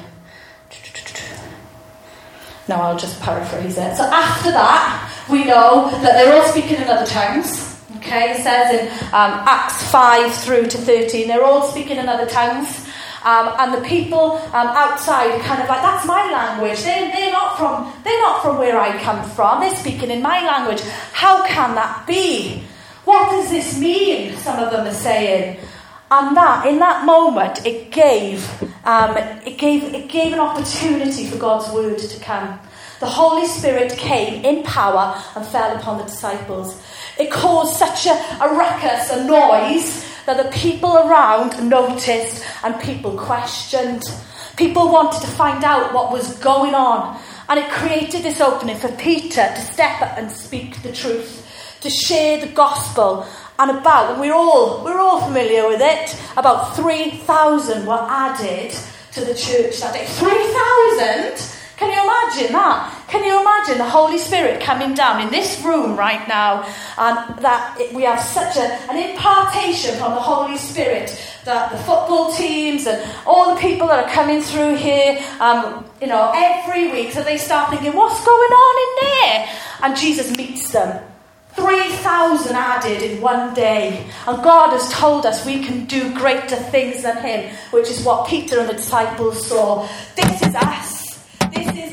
No, 2.67 2.75
I'll 2.75 2.97
just 2.97 3.19
paraphrase 3.21 3.77
it. 3.77 3.97
So 3.97 4.03
after 4.03 4.51
that, 4.51 5.27
we 5.29 5.43
know 5.43 5.89
that 6.01 6.13
they're 6.13 6.33
all 6.33 6.47
speaking 6.47 6.77
in 6.77 6.83
other 6.83 7.05
tongues. 7.05 7.69
Okay, 7.97 8.31
it 8.31 8.43
says 8.43 8.79
in 8.79 8.87
um, 9.13 9.43
Acts 9.47 9.89
5 9.89 10.33
through 10.35 10.67
to 10.67 10.77
13, 10.77 11.27
they're 11.27 11.43
all 11.43 11.69
speaking 11.69 11.97
in 11.97 12.07
other 12.07 12.25
tongues. 12.25 12.87
Um, 13.23 13.55
and 13.57 13.73
the 13.73 13.87
people 13.87 14.33
um, 14.53 14.67
outside 14.67 15.31
are 15.31 15.39
kind 15.39 15.61
of 15.61 15.69
like, 15.69 15.81
that's 15.81 16.05
my 16.05 16.29
language. 16.31 16.83
They're, 16.83 17.09
they're, 17.11 17.31
not 17.31 17.57
from, 17.57 17.93
they're 18.03 18.19
not 18.19 18.41
from 18.41 18.57
where 18.57 18.77
I 18.77 18.97
come 19.01 19.23
from. 19.29 19.61
They're 19.61 19.75
speaking 19.75 20.11
in 20.11 20.21
my 20.21 20.45
language. 20.45 20.81
How 21.13 21.45
can 21.45 21.75
that 21.75 22.05
be? 22.05 22.63
What 23.05 23.31
does 23.31 23.49
this 23.49 23.79
mean? 23.79 24.35
Some 24.37 24.59
of 24.59 24.71
them 24.71 24.87
are 24.87 24.93
saying. 24.93 25.57
And 26.11 26.35
that, 26.35 26.67
in 26.67 26.79
that 26.79 27.05
moment, 27.05 27.65
it 27.65 27.91
gave, 27.91 28.45
um, 28.85 29.15
it 29.45 29.57
gave, 29.57 29.93
it 29.93 30.09
gave 30.09 30.33
an 30.33 30.39
opportunity 30.39 31.27
for 31.27 31.37
God's 31.37 31.71
word 31.73 31.97
to 31.97 32.19
come. 32.19 32.59
The 32.99 33.09
Holy 33.09 33.47
Spirit 33.47 33.97
came 33.97 34.45
in 34.45 34.63
power 34.63 35.21
and 35.35 35.45
fell 35.45 35.75
upon 35.75 35.97
the 35.97 36.05
disciples. 36.05 36.81
It 37.19 37.31
caused 37.31 37.77
such 37.77 38.07
a, 38.07 38.43
a 38.43 38.55
ruckus, 38.55 39.11
a 39.11 39.25
noise, 39.25 40.05
that 40.25 40.41
the 40.41 40.49
people 40.51 40.95
around 40.95 41.69
noticed 41.69 42.43
and 42.63 42.79
people 42.81 43.17
questioned. 43.17 44.03
People 44.55 44.91
wanted 44.91 45.21
to 45.21 45.27
find 45.27 45.63
out 45.63 45.93
what 45.93 46.11
was 46.11 46.37
going 46.39 46.73
on. 46.75 47.19
And 47.49 47.59
it 47.59 47.69
created 47.71 48.23
this 48.23 48.39
opening 48.39 48.77
for 48.77 48.89
Peter 48.93 49.47
to 49.53 49.61
step 49.61 50.01
up 50.01 50.17
and 50.17 50.31
speak 50.31 50.81
the 50.81 50.93
truth, 50.93 51.45
to 51.81 51.89
share 51.89 52.39
the 52.39 52.51
gospel. 52.53 53.27
And 53.59 53.71
about, 53.71 54.19
we're 54.19 54.33
all, 54.33 54.83
we're 54.83 54.99
all 54.99 55.21
familiar 55.21 55.67
with 55.67 55.81
it, 55.81 56.19
about 56.37 56.75
3,000 56.75 57.85
were 57.85 58.07
added 58.09 58.75
to 59.13 59.21
the 59.21 59.35
church 59.35 59.79
that 59.79 59.93
day. 59.93 60.05
3,000? 60.05 61.59
Can 61.77 61.91
you 61.91 62.01
imagine 62.01 62.53
that? 62.53 63.03
Can 63.09 63.23
you 63.23 63.39
imagine 63.41 63.77
the 63.77 63.89
Holy 63.89 64.17
Spirit 64.17 64.61
coming 64.61 64.93
down 64.93 65.21
in 65.21 65.29
this 65.29 65.61
room 65.63 65.97
right 65.97 66.27
now 66.27 66.63
and 66.97 67.39
that 67.39 67.77
we 67.93 68.03
have 68.03 68.19
such 68.19 68.57
a, 68.57 68.73
an 68.89 68.97
impartation 68.97 69.95
from 69.97 70.13
the 70.13 70.21
Holy 70.21 70.57
Spirit 70.57 71.19
that 71.45 71.71
the 71.71 71.77
football 71.79 72.31
teams 72.33 72.87
and 72.87 73.03
all 73.25 73.53
the 73.53 73.59
people 73.59 73.87
that 73.87 74.03
are 74.03 74.09
coming 74.09 74.41
through 74.41 74.75
here, 74.75 75.21
um, 75.39 75.85
you 75.99 76.07
know, 76.07 76.31
every 76.33 76.91
week, 76.91 77.11
so 77.11 77.21
they 77.21 77.37
start 77.37 77.69
thinking, 77.69 77.93
what's 77.93 78.23
going 78.25 78.51
on 78.51 78.75
in 78.83 79.07
there? 79.07 79.49
And 79.83 79.97
Jesus 79.97 80.35
meets 80.37 80.71
them. 80.71 81.03
3,000 81.55 82.55
added 82.55 83.01
in 83.01 83.21
one 83.21 83.53
day. 83.53 84.09
And 84.27 84.43
God 84.43 84.71
has 84.71 84.89
told 84.91 85.25
us 85.25 85.45
we 85.45 85.63
can 85.63 85.85
do 85.85 86.13
greater 86.15 86.55
things 86.55 87.03
than 87.03 87.17
Him, 87.17 87.55
which 87.71 87.89
is 87.89 88.03
what 88.03 88.27
Peter 88.27 88.59
and 88.59 88.69
the 88.69 88.73
disciples 88.73 89.47
saw. 89.47 89.87
This 90.15 90.41
is 90.41 90.55
us. 90.55 91.02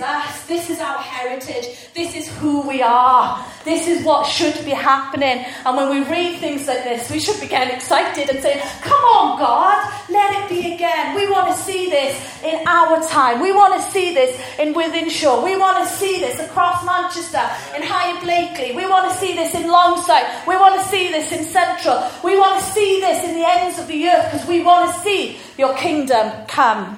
This 0.01 0.09
is 0.09 0.17
us. 0.17 0.47
This 0.47 0.71
is 0.71 0.81
our 0.81 0.99
heritage. 0.99 1.93
This 1.95 2.17
is 2.17 2.29
who 2.39 2.67
we 2.67 2.81
are. 2.81 3.45
This 3.65 3.87
is 3.87 4.03
what 4.03 4.27
should 4.27 4.65
be 4.65 4.71
happening. 4.71 5.45
And 5.67 5.77
when 5.77 5.91
we 5.91 6.11
read 6.11 6.41
things 6.41 6.67
like 6.67 6.85
this, 6.85 7.11
we 7.11 7.21
should 7.21 7.39
be 7.39 7.47
getting 7.47 7.75
excited 7.75 8.31
and 8.31 8.41
saying, 8.41 8.61
Come 8.81 9.05
on, 9.05 9.39
God, 9.39 9.77
let 10.09 10.43
it 10.43 10.49
be 10.49 10.73
again. 10.73 11.15
We 11.15 11.31
want 11.31 11.49
to 11.49 11.55
see 11.55 11.91
this 11.91 12.17
in 12.43 12.67
our 12.67 13.07
time. 13.09 13.43
We 13.43 13.53
want 13.53 13.75
to 13.75 13.91
see 13.91 14.15
this 14.15 14.41
in 14.59 14.73
Wythenshawe. 14.73 15.45
We 15.45 15.59
want 15.59 15.77
to 15.87 15.87
see 15.87 16.19
this 16.19 16.41
across 16.41 16.83
Manchester, 16.87 17.45
in 17.77 17.83
Higher 17.83 18.19
Blackley. 18.21 18.75
We 18.75 18.87
want 18.87 19.13
to 19.13 19.19
see 19.19 19.35
this 19.35 19.55
in 19.55 19.65
Longsight. 19.65 20.47
We 20.47 20.57
want 20.57 20.81
to 20.81 20.89
see 20.89 21.09
this 21.09 21.31
in 21.31 21.45
Central. 21.45 22.09
We 22.25 22.39
want 22.39 22.65
to 22.65 22.73
see 22.73 23.01
this 23.01 23.23
in 23.29 23.35
the 23.35 23.47
ends 23.47 23.79
of 23.79 23.87
the 23.87 24.09
earth 24.09 24.33
because 24.33 24.49
we 24.49 24.63
want 24.63 24.95
to 24.95 25.01
see 25.03 25.39
your 25.59 25.75
kingdom 25.77 26.47
come. 26.47 26.97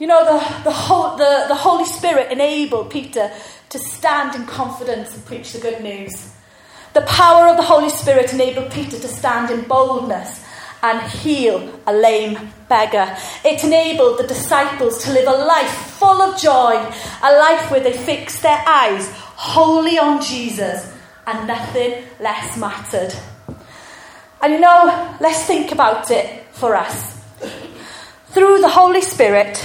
You 0.00 0.06
know, 0.06 0.24
the, 0.24 0.62
the, 0.64 0.72
whole, 0.72 1.18
the, 1.18 1.44
the 1.48 1.54
Holy 1.54 1.84
Spirit 1.84 2.32
enabled 2.32 2.90
Peter 2.90 3.30
to 3.68 3.78
stand 3.78 4.34
in 4.34 4.46
confidence 4.46 5.14
and 5.14 5.22
preach 5.26 5.52
the 5.52 5.60
good 5.60 5.82
news. 5.82 6.34
The 6.94 7.02
power 7.02 7.48
of 7.48 7.58
the 7.58 7.62
Holy 7.62 7.90
Spirit 7.90 8.32
enabled 8.32 8.72
Peter 8.72 8.98
to 8.98 9.08
stand 9.08 9.50
in 9.50 9.68
boldness 9.68 10.42
and 10.82 11.02
heal 11.02 11.78
a 11.86 11.92
lame 11.92 12.50
beggar. 12.66 13.14
It 13.44 13.62
enabled 13.62 14.18
the 14.18 14.26
disciples 14.26 15.04
to 15.04 15.12
live 15.12 15.28
a 15.28 15.44
life 15.44 15.70
full 15.70 16.22
of 16.22 16.40
joy, 16.40 16.76
a 17.22 17.32
life 17.38 17.70
where 17.70 17.80
they 17.80 17.92
fixed 17.92 18.40
their 18.40 18.64
eyes 18.66 19.06
wholly 19.12 19.98
on 19.98 20.22
Jesus 20.22 20.96
and 21.26 21.46
nothing 21.46 22.04
less 22.18 22.56
mattered. 22.56 23.14
And 24.40 24.54
you 24.54 24.60
know, 24.60 25.14
let's 25.20 25.44
think 25.44 25.72
about 25.72 26.10
it 26.10 26.46
for 26.52 26.74
us. 26.74 27.22
Through 28.28 28.60
the 28.60 28.68
Holy 28.68 29.02
Spirit, 29.02 29.62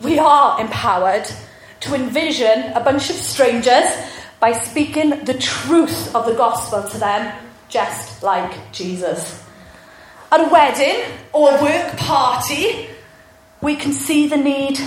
we 0.00 0.18
are 0.18 0.60
empowered 0.60 1.30
to 1.80 1.94
envision 1.94 2.72
a 2.72 2.80
bunch 2.80 3.10
of 3.10 3.16
strangers 3.16 3.84
by 4.40 4.52
speaking 4.52 5.24
the 5.24 5.34
truth 5.34 6.14
of 6.14 6.26
the 6.26 6.34
gospel 6.34 6.82
to 6.82 6.98
them, 6.98 7.34
just 7.68 8.22
like 8.22 8.72
Jesus. 8.72 9.42
At 10.30 10.40
a 10.40 10.48
wedding 10.50 11.04
or 11.32 11.50
a 11.50 11.62
work 11.62 11.96
party, 11.96 12.88
we 13.60 13.76
can 13.76 13.92
see 13.92 14.28
the 14.28 14.36
need 14.36 14.78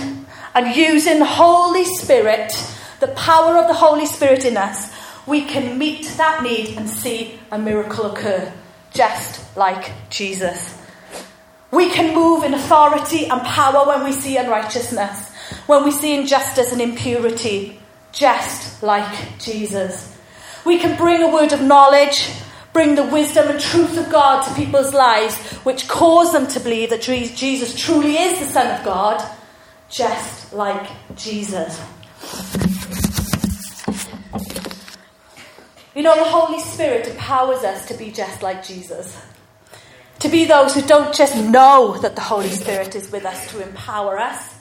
and 0.54 0.74
using 0.74 1.18
the 1.18 1.24
Holy 1.24 1.84
Spirit, 1.84 2.52
the 3.00 3.08
power 3.08 3.56
of 3.56 3.68
the 3.68 3.74
Holy 3.74 4.06
Spirit 4.06 4.44
in 4.44 4.56
us, 4.56 4.92
we 5.26 5.44
can 5.44 5.78
meet 5.78 6.06
that 6.16 6.42
need 6.42 6.76
and 6.76 6.88
see 6.88 7.38
a 7.50 7.58
miracle 7.58 8.06
occur, 8.06 8.52
just 8.92 9.56
like 9.56 9.92
Jesus. 10.10 10.79
We 11.70 11.90
can 11.90 12.14
move 12.14 12.42
in 12.42 12.54
authority 12.54 13.26
and 13.26 13.40
power 13.42 13.86
when 13.86 14.04
we 14.04 14.12
see 14.12 14.36
unrighteousness, 14.36 15.30
when 15.66 15.84
we 15.84 15.92
see 15.92 16.18
injustice 16.18 16.72
and 16.72 16.80
impurity, 16.80 17.80
just 18.12 18.82
like 18.82 19.38
Jesus. 19.38 20.16
We 20.64 20.78
can 20.78 20.96
bring 20.96 21.22
a 21.22 21.32
word 21.32 21.52
of 21.52 21.62
knowledge, 21.62 22.30
bring 22.72 22.96
the 22.96 23.04
wisdom 23.04 23.48
and 23.48 23.60
truth 23.60 23.96
of 23.98 24.10
God 24.10 24.44
to 24.46 24.54
people's 24.54 24.92
lives, 24.92 25.36
which 25.64 25.88
cause 25.88 26.32
them 26.32 26.48
to 26.48 26.60
believe 26.60 26.90
that 26.90 27.02
Jesus 27.02 27.78
truly 27.80 28.16
is 28.16 28.40
the 28.40 28.46
Son 28.46 28.78
of 28.78 28.84
God, 28.84 29.24
just 29.88 30.52
like 30.52 30.90
Jesus. 31.16 31.80
You 35.94 36.02
know, 36.02 36.16
the 36.16 36.24
Holy 36.24 36.60
Spirit 36.60 37.08
empowers 37.08 37.62
us 37.62 37.86
to 37.86 37.94
be 37.94 38.10
just 38.10 38.42
like 38.42 38.64
Jesus. 38.64 39.20
To 40.20 40.28
be 40.28 40.44
those 40.44 40.74
who 40.74 40.82
don't 40.82 41.14
just 41.14 41.34
know 41.34 41.96
that 41.98 42.14
the 42.14 42.20
Holy 42.20 42.50
Spirit 42.50 42.94
is 42.94 43.10
with 43.10 43.24
us 43.24 43.50
to 43.52 43.62
empower 43.62 44.18
us, 44.18 44.54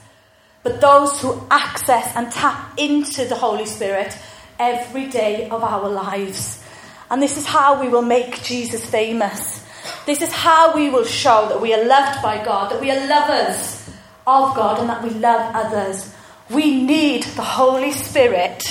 but 0.63 0.80
those 0.80 1.22
who 1.22 1.46
access 1.51 2.16
and 2.16 2.32
tap 2.32 2.80
into 2.80 3.25
the 3.25 3.36
Holy 3.36 3.66
Spirit 3.66 4.18
every 4.58 5.08
day 5.08 5.50
of 5.50 5.62
our 5.62 5.89
lives. 5.89 6.63
And 7.12 7.22
this 7.22 7.38
is 7.38 7.46
how 7.46 7.82
we 7.82 7.89
will 7.89 8.01
make 8.01 8.42
Jesus 8.42 8.86
famous. 8.86 9.66
This 10.06 10.22
is 10.22 10.32
how 10.32 10.75
we 10.75 10.89
will 10.89 11.04
show 11.04 11.50
that 11.50 11.62
we 11.62 11.74
are 11.74 11.84
loved 11.84 12.22
by 12.22 12.44
God, 12.44 12.72
that 12.72 12.80
we 12.80 12.92
are 12.92 13.08
lovers 13.08 13.89
of 14.25 14.56
God, 14.56 14.80
and 14.80 14.88
that 14.88 15.04
we 15.04 15.10
love 15.10 15.56
others. 15.56 16.13
We 16.50 16.84
need 16.84 17.24
the 17.24 17.44
Holy 17.44 17.92
Spirit. 17.92 18.63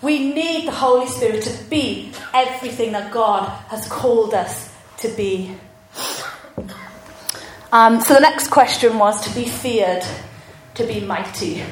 We 0.00 0.32
need 0.32 0.68
the 0.68 0.72
Holy 0.72 1.06
Spirit 1.06 1.42
to 1.42 1.64
be 1.64 2.12
everything 2.32 2.92
that 2.92 3.12
God 3.12 3.46
has 3.68 3.86
called 3.88 4.32
us 4.32 4.74
to 4.98 5.08
be. 5.10 5.54
Um, 7.72 8.00
so 8.00 8.14
the 8.14 8.20
next 8.20 8.48
question 8.48 8.98
was 8.98 9.24
to 9.26 9.34
be 9.34 9.48
feared 9.48 10.04
to 10.74 10.86
be 10.86 11.00
mighty. 11.00 11.62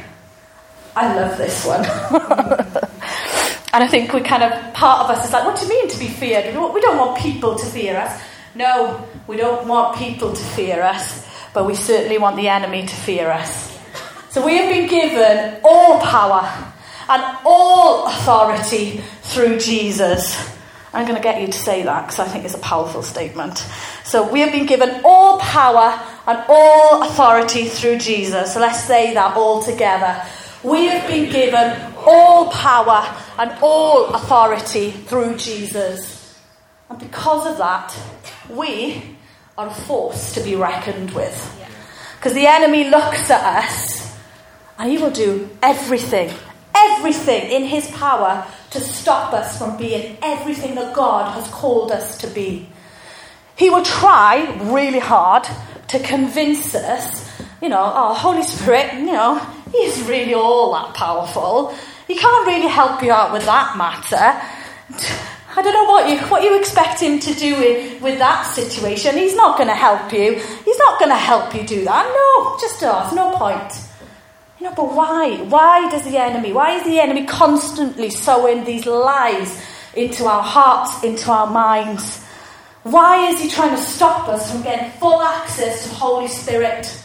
I 0.95 1.15
love 1.15 1.39
this 1.39 1.65
one. 1.65 1.81
and 3.73 3.85
I 3.85 3.89
think 3.89 4.13
we 4.13 4.21
kind 4.21 4.43
of, 4.43 4.75
part 4.75 5.05
of 5.05 5.17
us 5.17 5.27
is 5.27 5.33
like, 5.33 5.45
what 5.45 5.59
do 5.59 5.67
you 5.67 5.71
mean 5.71 5.89
to 5.89 5.99
be 5.99 6.09
feared? 6.09 6.47
We 6.47 6.53
don't, 6.53 6.75
we 6.75 6.81
don't 6.81 6.99
want 6.99 7.19
people 7.19 7.55
to 7.57 7.67
fear 7.67 7.97
us. 7.97 8.21
No, 8.55 9.07
we 9.27 9.37
don't 9.37 9.67
want 9.69 9.97
people 9.97 10.33
to 10.33 10.43
fear 10.43 10.83
us, 10.83 11.27
but 11.53 11.67
we 11.67 11.75
certainly 11.75 12.19
want 12.19 12.37
the 12.37 12.49
enemy 12.49 12.87
to 12.87 12.95
fear 12.95 13.31
us. 13.31 13.79
So 14.31 14.45
we 14.45 14.57
have 14.57 14.69
been 14.69 14.89
given 14.89 15.61
all 15.65 16.01
power 16.01 16.73
and 17.09 17.39
all 17.45 18.07
authority 18.07 19.03
through 19.23 19.59
Jesus. 19.59 20.58
I'm 20.93 21.05
going 21.05 21.17
to 21.17 21.23
get 21.23 21.41
you 21.41 21.49
to 21.49 21.53
say 21.53 21.83
that 21.83 22.07
because 22.07 22.19
I 22.19 22.27
think 22.27 22.45
it's 22.45 22.55
a 22.55 22.61
powerful 22.61 23.03
statement. 23.03 23.59
So 24.05 24.31
we 24.31 24.41
have 24.41 24.53
been 24.53 24.67
given 24.67 25.03
all 25.05 25.39
power 25.39 26.01
and 26.27 26.45
all 26.49 27.03
authority 27.03 27.67
through 27.67 27.99
Jesus. 27.99 28.55
So 28.55 28.61
let's 28.61 28.83
say 28.85 29.13
that 29.15 29.37
all 29.37 29.63
together. 29.63 30.23
We 30.63 30.87
have 30.87 31.07
been 31.07 31.31
given 31.31 31.95
all 32.07 32.51
power 32.51 33.15
and 33.39 33.53
all 33.63 34.07
authority 34.15 34.91
through 34.91 35.37
Jesus. 35.37 36.39
And 36.89 36.99
because 36.99 37.47
of 37.47 37.59
that, 37.59 37.95
we 38.49 39.17
are 39.59 39.67
a 39.67 39.75
force 39.75 40.33
to 40.35 40.41
be 40.41 40.57
reckoned 40.57 41.11
with. 41.11 41.55
Because 42.17 42.33
the 42.33 42.47
enemy 42.47 42.89
looks 42.89 43.31
at 43.31 43.65
us 43.65 44.17
and 44.79 44.91
he 44.91 44.99
will 44.99 45.11
do 45.11 45.51
everything, 45.63 46.35
everything 46.75 47.51
in 47.51 47.65
his 47.65 47.91
power 47.91 48.47
to 48.71 48.81
stop 48.81 49.33
us 49.33 49.59
from 49.59 49.77
being 49.77 50.17
everything 50.23 50.75
that 50.75 50.95
God 50.95 51.33
has 51.33 51.49
called 51.49 51.91
us 51.91 52.19
to 52.19 52.27
be. 52.27 52.69
He 53.57 53.71
will 53.71 53.85
try 53.85 54.45
really 54.71 54.99
hard 54.99 55.47
to 55.89 55.99
convince 56.01 56.75
us, 56.75 57.29
you 57.61 57.69
know, 57.69 57.93
oh, 57.95 58.15
Holy 58.15 58.43
Spirit, 58.43 58.95
you 58.95 59.13
know, 59.13 59.41
He's 59.73 60.03
really 60.03 60.35
all 60.35 60.73
that 60.73 60.95
powerful. 60.95 61.75
He 62.07 62.17
can't 62.17 62.47
really 62.47 62.69
help 62.69 63.03
you 63.03 63.13
out 63.13 63.33
with 63.33 63.45
that 63.45 63.77
matter. 63.77 64.41
I 65.57 65.63
don't 65.63 65.73
know 65.73 65.85
what 65.85 66.09
you 66.09 66.19
what 66.29 66.43
you 66.43 66.59
expect 66.59 67.01
him 67.01 67.19
to 67.19 67.35
do 67.35 67.57
with, 67.57 68.03
with 68.03 68.19
that 68.19 68.43
situation. 68.43 69.17
He's 69.17 69.35
not 69.35 69.57
going 69.57 69.69
to 69.69 69.75
help 69.75 70.13
you. 70.13 70.35
He's 70.35 70.79
not 70.79 70.99
going 70.99 71.11
to 71.11 71.17
help 71.17 71.55
you 71.55 71.67
do 71.67 71.85
that. 71.85 72.07
No, 72.07 72.59
just 72.61 72.83
oh, 72.83 73.11
no 73.15 73.37
point. 73.37 73.88
You 74.61 74.67
know, 74.67 74.75
but 74.75 74.93
why? 74.93 75.37
Why 75.37 75.89
does 75.89 76.05
the 76.05 76.19
enemy? 76.19 76.53
Why 76.53 76.77
is 76.77 76.85
the 76.85 76.99
enemy 76.99 77.27
constantly 77.27 78.11
sowing 78.11 78.65
these 78.65 78.87
lies 78.87 79.63
into 79.95 80.25
our 80.25 80.43
hearts, 80.43 81.05
into 81.05 81.31
our 81.31 81.47
minds? 81.47 82.25
Why 82.83 83.29
is 83.29 83.41
he 83.41 83.49
trying 83.49 83.77
to 83.77 83.83
stop 83.83 84.29
us 84.29 84.51
from 84.51 84.63
getting 84.63 84.91
full 84.99 85.23
access 85.23 85.89
to 85.89 85.95
Holy 85.95 86.27
Spirit? 86.27 87.05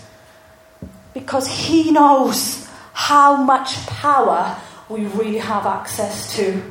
Because 1.14 1.48
he 1.48 1.92
knows 1.92 2.68
how 2.94 3.36
much 3.36 3.86
power 3.86 4.60
we 4.90 5.06
really 5.06 5.38
have 5.38 5.68
access 5.68 6.36
to. 6.36 6.62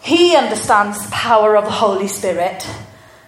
He 0.00 0.36
understands 0.36 1.04
the 1.04 1.10
power 1.10 1.56
of 1.56 1.64
the 1.64 1.70
Holy 1.70 2.08
Spirit 2.08 2.68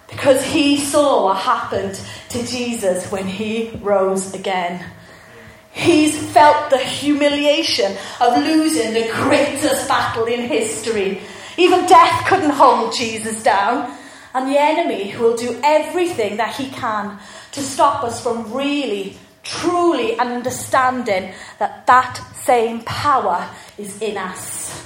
because 0.09 0.43
he 0.43 0.77
saw 0.77 1.25
what 1.25 1.37
happened 1.37 1.99
to 2.29 2.45
Jesus 2.45 3.11
when 3.11 3.27
he 3.27 3.71
rose 3.81 4.33
again. 4.33 4.85
He's 5.77 6.17
felt 6.31 6.71
the 6.71 6.79
humiliation 6.79 7.95
of 8.19 8.35
losing 8.43 8.93
the 8.93 9.07
greatest 9.13 9.87
battle 9.87 10.25
in 10.25 10.41
history. 10.41 11.21
Even 11.55 11.85
death 11.85 12.25
couldn't 12.27 12.49
hold 12.49 12.95
Jesus 12.95 13.43
down 13.43 13.95
and 14.33 14.51
the 14.51 14.59
enemy 14.59 15.15
will 15.17 15.35
do 15.35 15.59
everything 15.63 16.37
that 16.37 16.55
he 16.55 16.69
can 16.69 17.19
to 17.51 17.61
stop 17.61 18.03
us 18.03 18.21
from 18.21 18.51
really, 18.53 19.17
truly 19.43 20.17
understanding 20.17 21.33
that 21.59 21.85
that 21.85 22.15
same 22.35 22.81
power 22.81 23.47
is 23.77 24.01
in 24.01 24.17
us. 24.17 24.85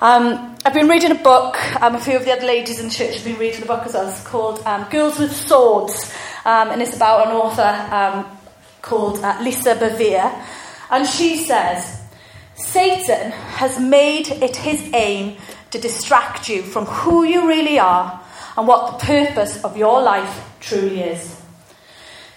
Um, 0.00 0.56
I've 0.64 0.74
been 0.74 0.88
reading 0.88 1.10
a 1.10 1.22
book, 1.22 1.56
um, 1.82 1.94
a 1.94 2.00
few 2.00 2.16
of 2.16 2.24
the 2.24 2.32
other 2.32 2.46
ladies 2.46 2.80
in 2.80 2.90
church 2.90 3.14
have 3.16 3.24
been 3.24 3.38
reading 3.38 3.62
a 3.62 3.66
book 3.66 3.86
as 3.86 3.94
well. 3.94 4.08
It's 4.08 4.26
called 4.26 4.60
um, 4.66 4.88
Girls 4.90 5.18
with 5.18 5.32
Swords, 5.32 6.12
um, 6.44 6.70
and 6.70 6.82
it's 6.82 6.96
about 6.96 7.28
an 7.28 7.32
author 7.32 7.62
um, 7.94 8.38
called 8.82 9.18
uh, 9.18 9.38
Lisa 9.42 9.74
Bevere. 9.74 10.44
And 10.90 11.06
she 11.06 11.36
says, 11.36 12.00
Satan 12.54 13.32
has 13.32 13.80
made 13.80 14.28
it 14.28 14.56
his 14.56 14.90
aim 14.92 15.36
to 15.70 15.78
distract 15.78 16.48
you 16.48 16.62
from 16.62 16.86
who 16.86 17.24
you 17.24 17.48
really 17.48 17.78
are 17.78 18.20
and 18.56 18.66
what 18.66 18.98
the 18.98 19.06
purpose 19.06 19.64
of 19.64 19.76
your 19.76 20.02
life 20.02 20.50
truly 20.60 21.00
is. 21.00 21.40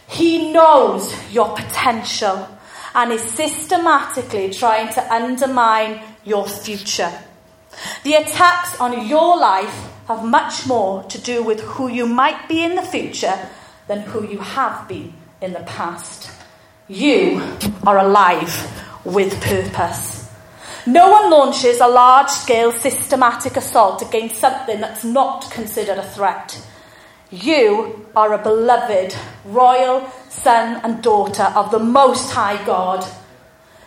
He 0.08 0.52
knows 0.52 1.14
your 1.32 1.56
potential 1.56 2.48
and 2.96 3.12
is 3.12 3.24
systematically 3.24 4.52
trying 4.52 4.94
to 4.94 5.14
undermine 5.14 6.02
your 6.24 6.48
future. 6.48 7.12
The 8.04 8.14
attacks 8.14 8.80
on 8.80 9.08
your 9.08 9.38
life 9.38 9.90
have 10.08 10.24
much 10.24 10.68
more 10.68 11.04
to 11.04 11.20
do 11.20 11.42
with 11.42 11.62
who 11.62 11.88
you 11.88 12.06
might 12.06 12.48
be 12.48 12.64
in 12.64 12.76
the 12.76 12.84
future 12.84 13.50
than 13.88 14.02
who 14.02 14.26
you 14.28 14.40
have 14.40 14.88
been 14.88 15.14
in 15.44 15.54
the 15.54 15.60
past. 15.62 16.32
You 16.88 17.42
are 17.86 18.00
alive 18.00 18.54
with 19.04 19.42
purpose. 19.42 20.32
No 20.86 21.12
one 21.12 21.30
launches 21.30 21.80
a 21.80 21.88
large 21.88 22.30
scale 22.30 22.72
systematic 22.72 23.56
assault 23.58 24.02
against 24.02 24.38
something 24.38 24.82
that's 24.82 25.04
not 25.04 25.50
considered 25.52 25.98
a 25.98 26.10
threat. 26.10 26.62
You 27.32 28.08
are 28.16 28.34
a 28.34 28.44
beloved 28.44 29.16
royal 29.46 30.10
son 30.30 30.82
and 30.84 31.02
daughter 31.02 31.52
of 31.56 31.72
the 31.72 31.80
Most 31.80 32.32
High 32.32 32.64
God. 32.66 33.06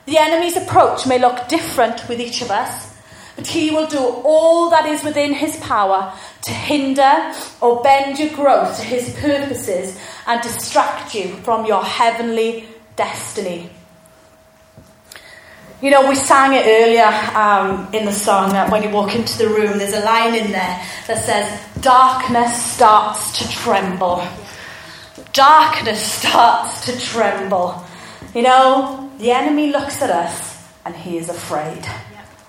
The 0.06 0.18
enemy's 0.18 0.56
approach 0.56 1.06
may 1.06 1.18
look 1.18 1.48
different 1.48 2.08
with 2.08 2.20
each 2.20 2.42
of 2.42 2.50
us, 2.50 2.95
but 3.36 3.46
he 3.46 3.70
will 3.70 3.86
do 3.86 3.98
all 3.98 4.70
that 4.70 4.86
is 4.86 5.04
within 5.04 5.32
his 5.32 5.56
power 5.58 6.12
to 6.42 6.50
hinder 6.50 7.32
or 7.60 7.82
bend 7.82 8.18
your 8.18 8.30
growth 8.30 8.78
to 8.78 8.82
his 8.82 9.14
purposes 9.20 9.98
and 10.26 10.40
distract 10.42 11.14
you 11.14 11.28
from 11.44 11.66
your 11.66 11.84
heavenly 11.84 12.66
destiny. 12.96 13.70
You 15.82 15.90
know, 15.90 16.08
we 16.08 16.14
sang 16.14 16.54
it 16.54 16.64
earlier 16.66 17.04
um, 17.36 17.92
in 17.92 18.06
the 18.06 18.12
song 18.12 18.48
that 18.52 18.72
when 18.72 18.82
you 18.82 18.88
walk 18.88 19.14
into 19.14 19.36
the 19.36 19.48
room, 19.48 19.76
there's 19.76 19.92
a 19.92 20.00
line 20.00 20.34
in 20.34 20.50
there 20.50 20.82
that 21.06 21.22
says, 21.22 21.62
Darkness 21.82 22.64
starts 22.72 23.38
to 23.38 23.48
tremble. 23.50 24.26
Darkness 25.34 26.00
starts 26.00 26.86
to 26.86 26.98
tremble. 26.98 27.84
You 28.34 28.42
know, 28.42 29.10
the 29.18 29.32
enemy 29.32 29.70
looks 29.70 30.00
at 30.00 30.08
us 30.08 30.66
and 30.86 30.96
he 30.96 31.18
is 31.18 31.28
afraid, 31.28 31.86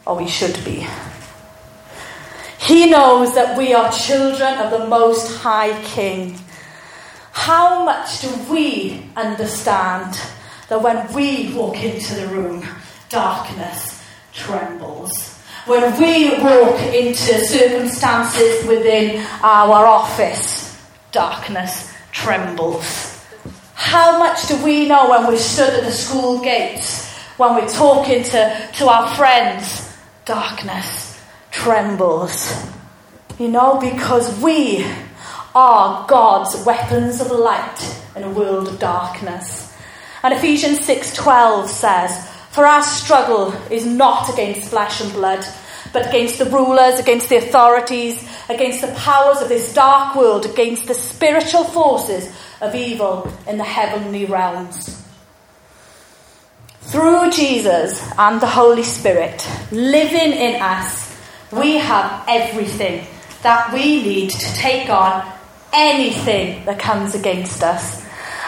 or 0.08 0.16
we 0.16 0.28
should 0.28 0.64
be. 0.64 0.88
He 2.60 2.90
knows 2.90 3.36
that 3.36 3.58
we 3.58 3.74
are 3.74 3.92
children 3.92 4.58
of 4.58 4.72
the 4.72 4.88
Most 4.88 5.38
High 5.38 5.80
King. 5.84 6.40
How 7.32 7.86
much 7.86 8.22
do 8.22 8.30
we 8.52 9.10
understand 9.16 10.18
that 10.70 10.82
when 10.82 11.14
we 11.14 11.54
walk 11.54 11.82
into 11.84 12.16
the 12.16 12.28
room, 12.28 12.66
darkness 13.10 14.04
trembles. 14.34 15.34
When 15.66 16.00
we 16.00 16.30
walk 16.42 16.80
into 16.94 17.46
circumstances 17.46 18.66
within 18.68 19.26
our 19.42 19.86
office, 19.86 20.78
darkness 21.12 21.92
trembles. 22.12 23.26
How 23.74 24.20
much 24.20 24.48
do 24.48 24.64
we 24.64 24.88
know 24.88 25.10
when 25.10 25.28
we're 25.28 25.38
stood 25.38 25.74
at 25.74 25.84
the 25.84 25.92
school 25.92 26.42
gates, 26.42 27.08
when 27.38 27.56
we're 27.56 27.70
talking 27.70 28.24
to, 28.24 28.70
to 28.76 28.88
our 28.88 29.14
friends? 29.16 29.87
Darkness 30.28 31.20
trembles. 31.52 32.54
You 33.40 33.48
know, 33.48 33.80
because 33.80 34.40
we 34.42 34.86
are 35.56 36.06
God's 36.08 36.66
weapons 36.66 37.22
of 37.22 37.32
light 37.32 38.02
in 38.16 38.24
a 38.24 38.30
world 38.30 38.68
of 38.68 38.78
darkness. 38.78 39.74
And 40.22 40.34
Ephesians 40.34 40.80
6:12 40.80 41.68
says, 41.70 42.28
for 42.58 42.66
our 42.66 42.82
struggle 42.82 43.54
is 43.70 43.86
not 43.86 44.34
against 44.34 44.72
flesh 44.72 45.00
and 45.00 45.14
blood, 45.14 45.46
but 45.94 46.08
against 46.08 46.40
the 46.40 46.46
rulers, 46.46 47.00
against 47.00 47.30
the 47.30 47.38
authorities, 47.38 48.28
against 48.50 48.82
the 48.82 48.92
powers 48.96 49.44
of 49.44 49.48
this 49.48 49.74
dark 49.76 50.16
world, 50.16 50.44
against 50.46 50.88
the 50.88 50.96
spiritual 50.96 51.66
forces 51.66 52.34
of 52.60 52.74
evil 52.74 53.32
in 53.48 53.60
the 53.60 53.64
heavenly 53.64 54.26
realms. 54.26 54.97
Through 56.88 57.32
Jesus 57.32 58.02
and 58.18 58.40
the 58.40 58.48
Holy 58.48 58.84
Spirit 58.84 59.46
living 59.72 60.32
in 60.32 60.62
us, 60.62 61.20
we 61.52 61.76
have 61.76 62.24
everything 62.30 63.06
that 63.44 63.74
we 63.74 64.02
need 64.02 64.30
to 64.30 64.54
take 64.54 64.90
on 64.90 65.30
anything 65.74 66.64
that 66.64 66.80
comes 66.80 67.14
against 67.14 67.62
us. 67.62 68.06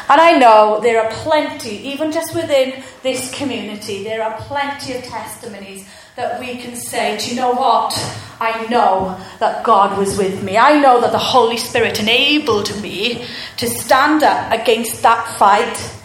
And 0.08 0.21
I 0.21 0.38
know 0.38 0.80
there 0.82 1.04
are 1.04 1.12
plenty, 1.12 1.78
even 1.89 2.13
just 2.13 2.34
within 2.34 2.82
this 3.04 3.30
community, 3.38 4.06
there 4.06 4.23
are 4.23 4.39
plenty 4.39 4.93
of 4.93 5.04
testimonies 5.04 5.86
that 6.15 6.39
we 6.39 6.56
can 6.56 6.78
say, 6.78 7.17
do 7.17 7.32
you 7.32 7.36
know 7.36 7.52
what? 7.52 7.93
I 8.39 8.65
know 8.67 9.19
that 9.39 9.65
God 9.65 9.97
was 9.97 10.17
with 10.17 10.41
me. 10.43 10.58
I 10.58 10.80
know 10.80 11.02
that 11.02 11.12
the 11.12 11.17
Holy 11.17 11.58
Spirit 11.58 11.99
enabled 11.99 12.82
me 12.82 13.25
to 13.58 13.67
stand 13.67 14.23
up 14.23 14.52
against 14.54 15.04
that 15.04 15.38
fight. 15.38 15.98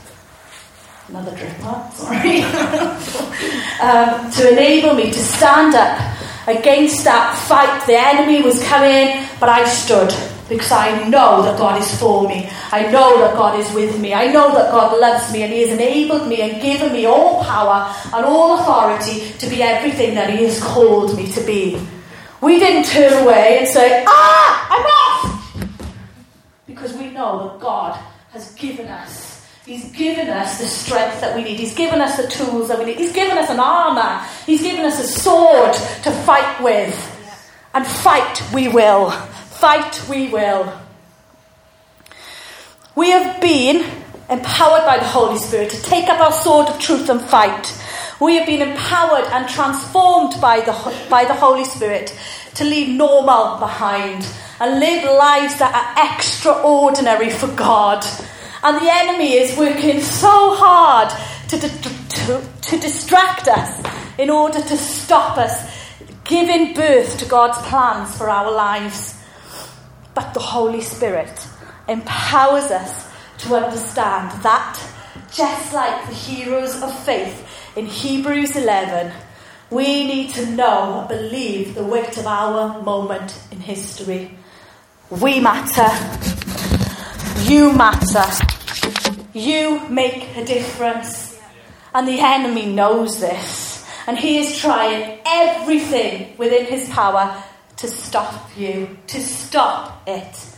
Another 1.09 1.37
drip 1.37 1.57
sorry. 1.93 2.43
um, 3.81 4.31
to 4.33 4.53
enable 4.53 4.95
me 4.95 5.11
to 5.11 5.19
stand 5.19 5.75
up 5.75 6.01
against 6.47 7.05
that 7.05 7.37
fight. 7.47 7.87
The 7.87 7.97
enemy 7.97 8.43
was 8.43 8.63
coming, 8.65 9.27
but 9.39 9.49
I 9.49 9.65
stood 9.69 10.15
because 10.49 10.73
I 10.73 11.09
know 11.09 11.43
that 11.43 11.59
God 11.59 11.81
is 11.81 11.99
for 11.99 12.27
me. 12.29 12.49
I 12.73 12.91
know 12.91 13.19
that 13.21 13.35
God 13.37 13.59
is 13.59 13.71
with 13.75 13.99
me. 14.01 14.15
I 14.15 14.29
know 14.33 14.53
that 14.55 14.71
God 14.71 14.99
loves 14.99 15.33
me 15.33 15.43
and 15.43 15.53
He 15.53 15.61
has 15.63 15.71
enabled 15.71 16.29
me 16.29 16.41
and 16.41 16.63
given 16.63 16.93
me 16.93 17.07
all 17.07 17.43
power 17.45 17.95
and 18.15 18.25
all 18.25 18.59
authority 18.59 19.33
to 19.39 19.47
be 19.49 19.63
everything 19.63 20.15
that 20.15 20.31
He 20.31 20.45
has 20.45 20.63
called 20.63 21.17
me 21.17 21.31
to 21.33 21.41
be. 21.45 21.81
We 22.41 22.59
didn't 22.59 22.85
turn 22.85 23.25
away 23.25 23.59
and 23.59 23.69
say, 23.69 24.05
Ah, 24.07 24.69
I'm 24.71 24.87
off! 24.87 25.69
Because 26.67 26.95
we 26.95 27.11
know 27.11 27.49
that 27.49 27.61
God 27.61 27.99
has 28.33 28.55
given 28.55 28.87
us. 28.89 29.24
He's 29.67 29.91
given 29.93 30.29
us 30.29 30.59
the 30.59 30.67
strength 30.67 31.23
that 31.23 31.35
we 31.35 31.43
need. 31.43 31.59
He's 31.59 31.75
given 31.75 32.03
us 32.03 32.19
the 32.19 32.29
tools 32.29 32.69
that 32.69 32.79
we 32.79 32.85
need. 32.85 32.99
He's 32.99 33.15
given 33.15 33.39
us 33.39 33.49
an 33.49 33.61
armour. 33.61 34.23
He's 34.45 34.61
given 34.61 34.85
us 34.85 35.01
a 35.01 35.09
sword 35.09 35.73
to 36.03 36.11
fight 36.27 36.63
with. 36.63 36.95
And 37.73 37.87
fight 37.87 38.43
we 38.53 38.69
will. 38.69 39.11
Fight 39.11 40.07
we 40.07 40.29
will. 40.29 40.71
We 42.95 43.11
have 43.11 43.41
been 43.41 43.91
empowered 44.29 44.85
by 44.85 44.99
the 44.99 45.07
Holy 45.07 45.39
Spirit 45.39 45.71
to 45.71 45.83
take 45.83 46.09
up 46.09 46.21
our 46.21 46.33
sword 46.33 46.69
of 46.69 46.79
truth 46.79 47.09
and 47.09 47.23
fight. 47.23 47.83
We 48.21 48.37
have 48.37 48.47
been 48.47 48.61
empowered 48.61 49.25
and 49.33 49.49
transformed 49.49 50.41
by 50.43 50.61
the, 50.61 50.73
by 51.09 51.25
the 51.25 51.35
Holy 51.35 51.65
Spirit 51.65 52.17
to 52.57 52.65
leave 52.65 52.95
normal 52.95 53.59
behind 53.59 54.29
and 54.61 54.79
live 54.79 55.05
lives 55.05 55.59
that 55.59 55.75
are 55.75 56.15
extraordinary 56.15 57.31
for 57.31 57.49
God. 57.49 58.05
And 58.65 58.79
the 58.79 58.91
enemy 58.91 59.35
is 59.35 59.57
working 59.59 60.01
so 60.01 60.55
hard 60.55 61.11
to, 61.51 61.59
to, 61.59 62.43
to 62.63 62.81
distract 62.81 63.47
us 63.47 63.87
in 64.19 64.31
order 64.31 64.61
to 64.63 64.77
stop 64.79 65.37
us 65.37 65.71
giving 66.25 66.73
birth 66.73 67.19
to 67.19 67.27
God's 67.27 67.59
plans 67.69 68.17
for 68.17 68.31
our 68.31 68.51
lives. 68.51 69.23
But 70.15 70.33
the 70.33 70.41
Holy 70.41 70.81
Spirit 70.81 71.47
empowers 71.89 72.71
us 72.71 73.11
to 73.39 73.55
understand 73.55 74.31
that, 74.43 74.81
just 75.31 75.75
like 75.75 76.07
the 76.07 76.15
heroes 76.15 76.83
of 76.83 76.99
faith 77.05 77.47
in 77.77 77.85
Hebrews 77.85 78.57
11, 78.57 79.13
we 79.71 80.07
need 80.07 80.31
to 80.35 80.47
know 80.47 81.01
and 81.01 81.09
believe 81.09 81.75
the 81.75 81.85
weight 81.85 82.17
of 82.17 82.27
our 82.27 82.81
moment 82.83 83.39
in 83.51 83.61
history. 83.61 84.39
We 85.11 85.41
matter. 85.41 86.34
You 87.45 87.75
matter. 87.75 88.25
You 89.35 89.87
make 89.91 90.35
a 90.35 90.45
difference. 90.47 91.39
And 91.93 92.09
the 92.09 92.19
enemy 92.19 92.65
knows 92.65 93.21
this. 93.21 93.87
And 94.07 94.19
he 94.19 94.39
is 94.39 94.59
trying 94.59 95.19
everything 95.27 96.39
within 96.39 96.65
his 96.65 96.89
power 96.89 97.37
to 97.77 97.87
stop 97.87 98.51
you, 98.57 98.97
to 99.09 99.21
stop 99.21 100.03
it. 100.07 100.57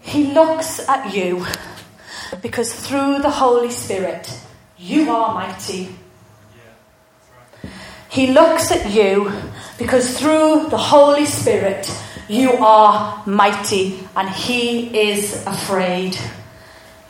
He 0.00 0.32
looks 0.32 0.78
at 0.88 1.12
you 1.12 1.44
because 2.40 2.72
through 2.72 3.18
the 3.18 3.30
Holy 3.30 3.72
Spirit, 3.72 4.32
you 4.78 5.10
are 5.10 5.34
mighty. 5.34 5.96
He 8.10 8.28
looks 8.28 8.70
at 8.70 8.90
you 8.92 9.32
because 9.76 10.16
through 10.16 10.68
the 10.68 10.78
Holy 10.78 11.26
Spirit, 11.26 11.90
you 12.30 12.52
are 12.52 13.24
mighty 13.26 13.98
and 14.14 14.30
He 14.30 15.10
is 15.10 15.44
afraid. 15.46 16.16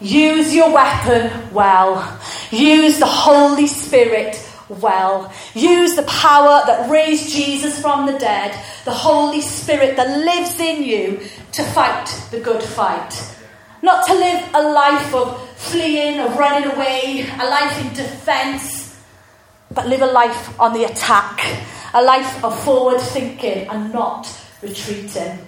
Use 0.01 0.55
your 0.55 0.73
weapon 0.73 1.53
well. 1.53 2.19
Use 2.51 2.99
the 2.99 3.07
Holy 3.07 3.67
Spirit 3.67 4.43
well. 4.71 5.31
Use 5.53 5.95
the 5.95 6.05
power 6.05 6.63
that 6.67 6.91
raised 6.91 7.31
Jesus 7.31 7.79
from 7.83 8.07
the 8.07 8.19
dead, 8.19 8.59
the 8.87 8.95
Holy 8.95 9.43
Spirit 9.43 9.97
that 9.97 10.25
lives 10.25 10.59
in 10.59 10.83
you 10.83 11.21
to 11.53 11.65
fight 11.65 12.07
the 12.31 12.41
good 12.41 12.63
fight. 12.63 13.37
Not 13.83 14.07
to 14.07 14.15
live 14.15 14.51
a 14.55 14.63
life 14.63 15.15
of 15.15 15.51
fleeing, 15.59 16.21
of 16.21 16.35
running 16.39 16.71
away, 16.71 17.29
a 17.39 17.45
life 17.45 17.79
in 17.85 17.93
defense, 17.93 18.99
but 19.75 19.87
live 19.87 20.01
a 20.01 20.07
life 20.07 20.59
on 20.59 20.73
the 20.73 20.85
attack, 20.85 21.41
a 21.93 22.03
life 22.03 22.43
of 22.43 22.59
forward 22.65 23.03
thinking 23.03 23.69
and 23.69 23.93
not 23.93 24.40
retreating. 24.63 25.39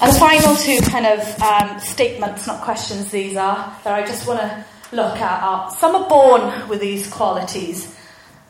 And 0.00 0.12
the 0.12 0.18
final 0.18 0.54
two 0.56 0.78
kind 0.82 1.06
of 1.06 1.40
um, 1.40 1.80
statements, 1.80 2.46
not 2.46 2.60
questions, 2.62 3.10
these 3.10 3.36
are, 3.36 3.74
that 3.84 3.94
I 3.94 4.04
just 4.04 4.28
want 4.28 4.40
to 4.40 4.64
look 4.92 5.16
at 5.16 5.42
are 5.42 5.70
some 5.70 5.96
are 5.96 6.08
born 6.08 6.68
with 6.68 6.80
these 6.80 7.10
qualities, 7.10 7.96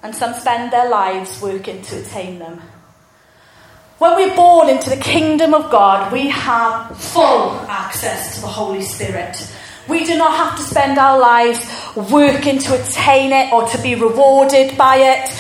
and 0.03 0.15
some 0.15 0.35
spend 0.35 0.73
their 0.73 0.89
lives 0.89 1.41
working 1.41 1.83
to 1.83 2.01
attain 2.01 2.39
them. 2.39 2.61
When 3.99 4.15
we're 4.17 4.37
born 4.37 4.69
into 4.69 4.91
the 4.91 4.97
kingdom 4.97 5.55
of 5.55 5.71
God, 5.71 6.13
we 6.13 6.29
have 6.29 6.99
full 7.01 7.53
access 7.69 8.35
to 8.35 8.41
the 8.43 8.47
Holy 8.47 8.83
Spirit. 8.83 9.37
We 9.89 10.05
do 10.05 10.19
not 10.19 10.37
have 10.37 10.59
to 10.59 10.63
spend 10.63 10.99
our 10.99 11.19
lives 11.19 11.65
working 11.97 12.59
to 12.59 12.83
attain 12.83 13.33
it 13.33 13.53
or 13.53 13.67
to 13.69 13.83
be 13.83 13.95
rewarded 13.95 14.77
by 14.77 14.97
it. 14.97 15.31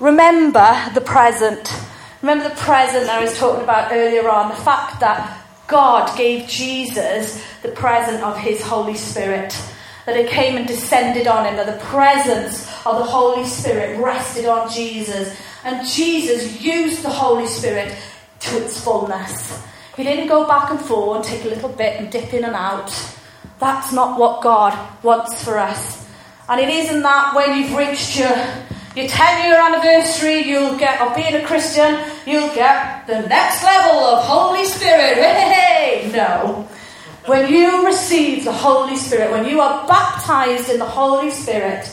Remember 0.00 0.74
the 0.94 1.00
present. 1.00 1.68
Remember 2.22 2.48
the 2.48 2.54
present 2.54 3.10
I 3.10 3.20
was 3.20 3.36
talking 3.36 3.64
about 3.64 3.90
earlier 3.92 4.28
on 4.28 4.48
the 4.48 4.54
fact 4.54 5.00
that 5.00 5.44
God 5.66 6.16
gave 6.16 6.48
Jesus 6.48 7.42
the 7.62 7.70
present 7.70 8.22
of 8.22 8.38
his 8.38 8.62
Holy 8.62 8.94
Spirit. 8.94 9.60
That 10.06 10.16
it 10.16 10.30
came 10.30 10.56
and 10.56 10.66
descended 10.66 11.26
on 11.26 11.46
him, 11.46 11.56
that 11.56 11.66
the 11.66 11.84
presence 11.86 12.66
of 12.86 12.98
the 12.98 13.04
Holy 13.04 13.44
Spirit 13.44 13.98
rested 14.00 14.46
on 14.46 14.70
Jesus. 14.70 15.36
And 15.64 15.86
Jesus 15.86 16.60
used 16.60 17.02
the 17.02 17.10
Holy 17.10 17.46
Spirit 17.46 17.94
to 18.40 18.64
its 18.64 18.82
fullness. 18.82 19.60
He 19.96 20.04
didn't 20.04 20.28
go 20.28 20.46
back 20.46 20.70
and 20.70 20.80
forth 20.80 21.16
and 21.16 21.24
take 21.24 21.44
a 21.44 21.48
little 21.48 21.68
bit 21.68 22.00
and 22.00 22.10
dip 22.10 22.32
in 22.32 22.44
and 22.44 22.54
out. 22.54 22.92
That's 23.58 23.92
not 23.92 24.18
what 24.18 24.42
God 24.42 24.76
wants 25.02 25.42
for 25.44 25.58
us. 25.58 26.08
And 26.48 26.60
it 26.60 26.68
isn't 26.68 27.02
that 27.02 27.34
when 27.34 27.56
you've 27.56 27.76
reached 27.76 28.18
your, 28.18 28.34
your 28.94 29.08
10 29.08 29.44
year 29.44 29.58
anniversary, 29.58 30.40
you'll 30.40 30.76
get, 30.76 31.00
of 31.00 31.16
being 31.16 31.34
a 31.34 31.46
Christian, 31.46 32.04
you'll 32.26 32.54
get 32.54 33.06
the 33.06 33.22
next 33.26 33.64
level 33.64 34.00
of 34.00 34.24
Holy 34.24 34.64
Spirit. 34.64 35.16
Hey, 35.16 36.10
no. 36.14 36.68
When 37.26 37.52
you 37.52 37.86
receive 37.86 38.44
the 38.44 38.52
Holy 38.52 38.96
Spirit, 38.96 39.30
when 39.30 39.46
you 39.46 39.60
are 39.60 39.86
baptized 39.86 40.68
in 40.70 40.78
the 40.78 40.84
Holy 40.84 41.30
Spirit, 41.30 41.88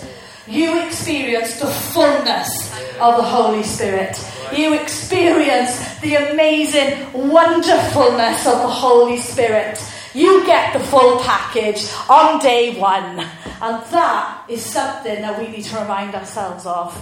you 0.48 0.84
experience 0.84 1.60
the 1.60 1.68
fullness 1.68 2.74
of 3.00 3.16
the 3.18 3.24
Holy 3.24 3.62
Spirit. 3.64 4.20
You 4.54 4.74
experience 4.74 6.00
the 6.00 6.16
amazing 6.16 7.14
wonderfulness 7.14 8.48
of 8.48 8.62
the 8.62 8.68
Holy 8.68 9.18
Spirit. 9.18 9.80
You 10.14 10.44
get 10.46 10.74
the 10.74 10.80
full 10.80 11.20
package 11.20 11.88
on 12.10 12.40
day 12.40 12.80
one. 12.80 13.20
And 13.62 13.84
that 13.92 14.46
is 14.50 14.64
something 14.64 15.22
that 15.22 15.38
we 15.38 15.48
need 15.48 15.64
to 15.66 15.80
remind 15.80 16.16
ourselves 16.16 16.66
of. 16.66 16.98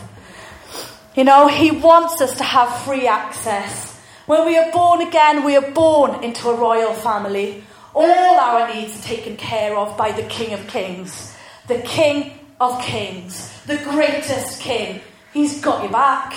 You 1.15 1.23
know, 1.23 1.47
He 1.47 1.71
wants 1.71 2.19
us 2.21 2.37
to 2.37 2.43
have 2.43 2.83
free 2.83 3.07
access. 3.07 3.95
When 4.25 4.45
we 4.45 4.57
are 4.57 4.71
born 4.71 5.01
again, 5.01 5.45
we 5.45 5.55
are 5.55 5.71
born 5.71 6.21
into 6.23 6.49
a 6.49 6.55
royal 6.55 6.93
family. 6.93 7.63
All 7.95 8.39
our 8.39 8.73
needs 8.73 8.99
are 8.99 9.03
taken 9.03 9.37
care 9.37 9.75
of 9.77 9.97
by 9.97 10.11
the 10.11 10.23
King 10.23 10.53
of 10.53 10.67
Kings, 10.67 11.33
the 11.67 11.79
King 11.79 12.37
of 12.59 12.81
Kings, 12.81 13.53
the 13.65 13.77
greatest 13.77 14.59
King. 14.59 15.01
He's 15.33 15.61
got 15.61 15.81
your 15.81 15.91
back. 15.91 16.35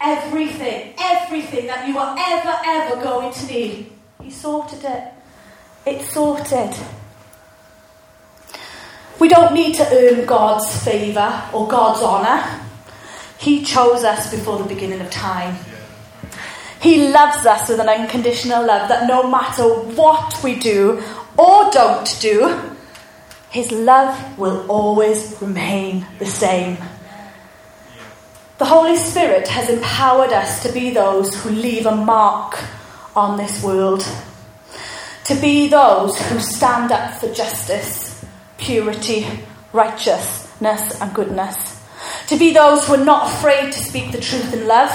Everything, 0.00 0.94
everything 0.98 1.66
that 1.66 1.86
you 1.86 1.98
are 1.98 2.16
ever, 2.18 2.56
ever 2.64 3.02
going 3.02 3.32
to 3.32 3.46
need, 3.46 3.92
He 4.22 4.30
sorted 4.30 4.84
it. 4.84 5.12
It's 5.88 6.12
sorted. 6.12 6.76
We 9.18 9.26
don't 9.26 9.54
need 9.54 9.74
to 9.76 9.88
earn 9.90 10.26
God's 10.26 10.84
favour 10.84 11.48
or 11.50 11.66
God's 11.66 12.02
honour. 12.02 12.44
He 13.38 13.64
chose 13.64 14.04
us 14.04 14.30
before 14.30 14.58
the 14.58 14.68
beginning 14.68 15.00
of 15.00 15.10
time. 15.10 15.56
He 16.82 17.08
loves 17.08 17.46
us 17.46 17.70
with 17.70 17.80
an 17.80 17.88
unconditional 17.88 18.66
love 18.66 18.90
that 18.90 19.08
no 19.08 19.30
matter 19.30 19.64
what 19.64 20.38
we 20.44 20.56
do 20.58 21.02
or 21.38 21.70
don't 21.70 22.18
do, 22.20 22.60
His 23.48 23.72
love 23.72 24.38
will 24.38 24.70
always 24.70 25.38
remain 25.40 26.06
the 26.18 26.26
same. 26.26 26.76
The 28.58 28.66
Holy 28.66 28.96
Spirit 28.96 29.48
has 29.48 29.70
empowered 29.70 30.34
us 30.34 30.62
to 30.64 30.70
be 30.70 30.90
those 30.90 31.34
who 31.42 31.48
leave 31.48 31.86
a 31.86 31.96
mark 31.96 32.62
on 33.16 33.38
this 33.38 33.64
world 33.64 34.06
to 35.28 35.34
be 35.34 35.68
those 35.68 36.18
who 36.18 36.40
stand 36.40 36.90
up 36.90 37.20
for 37.20 37.30
justice, 37.34 38.24
purity, 38.56 39.26
righteousness, 39.74 40.98
and 41.02 41.14
goodness. 41.14 41.84
To 42.28 42.38
be 42.38 42.54
those 42.54 42.86
who 42.86 42.94
are 42.94 43.04
not 43.04 43.34
afraid 43.34 43.70
to 43.72 43.78
speak 43.78 44.10
the 44.10 44.22
truth 44.22 44.54
in 44.54 44.66
love. 44.66 44.90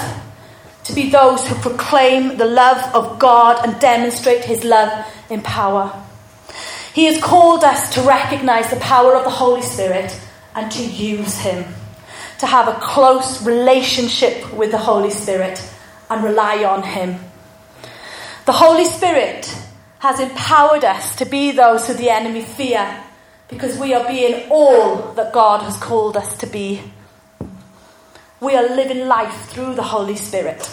To 0.85 0.93
be 0.93 1.11
those 1.11 1.47
who 1.47 1.53
proclaim 1.55 2.37
the 2.37 2.47
love 2.47 2.95
of 2.95 3.19
God 3.19 3.63
and 3.63 3.79
demonstrate 3.79 4.43
his 4.43 4.63
love 4.63 5.05
in 5.29 5.41
power. 5.41 6.03
He 6.95 7.05
has 7.05 7.21
called 7.21 7.63
us 7.63 7.93
to 7.93 8.01
recognize 8.01 8.71
the 8.71 8.77
power 8.77 9.15
of 9.15 9.25
the 9.25 9.29
Holy 9.29 9.61
Spirit 9.61 10.19
and 10.55 10.71
to 10.71 10.83
use 10.83 11.37
him. 11.37 11.63
To 12.39 12.47
have 12.47 12.67
a 12.67 12.79
close 12.81 13.45
relationship 13.45 14.51
with 14.51 14.71
the 14.71 14.79
Holy 14.79 15.11
Spirit 15.11 15.63
and 16.09 16.23
rely 16.23 16.63
on 16.63 16.81
him. 16.81 17.19
The 18.45 18.51
Holy 18.51 18.85
Spirit 18.85 19.55
has 20.03 20.19
empowered 20.19 20.83
us 20.83 21.15
to 21.15 21.23
be 21.25 21.53
those 21.53 21.87
who 21.87 21.93
the 21.93 22.09
enemy 22.09 22.41
fear 22.41 23.01
because 23.47 23.77
we 23.77 23.93
are 23.93 24.05
being 24.05 24.51
all 24.51 24.97
that 25.13 25.31
God 25.31 25.61
has 25.61 25.77
called 25.77 26.17
us 26.17 26.37
to 26.39 26.45
be. 26.45 26.81
We 28.41 28.53
are 28.53 28.63
living 28.63 29.07
life 29.07 29.45
through 29.45 29.75
the 29.75 29.81
Holy 29.81 30.17
Spirit. 30.17 30.69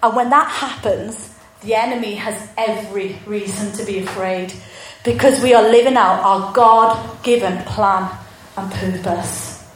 And 0.00 0.14
when 0.14 0.30
that 0.30 0.48
happens, 0.48 1.36
the 1.62 1.74
enemy 1.74 2.14
has 2.14 2.48
every 2.56 3.18
reason 3.26 3.72
to 3.72 3.84
be 3.84 3.98
afraid 3.98 4.52
because 5.02 5.42
we 5.42 5.52
are 5.52 5.68
living 5.68 5.96
out 5.96 6.20
our 6.20 6.52
God 6.52 7.24
given 7.24 7.58
plan 7.64 8.16
and 8.56 8.70
purpose. 8.70 9.68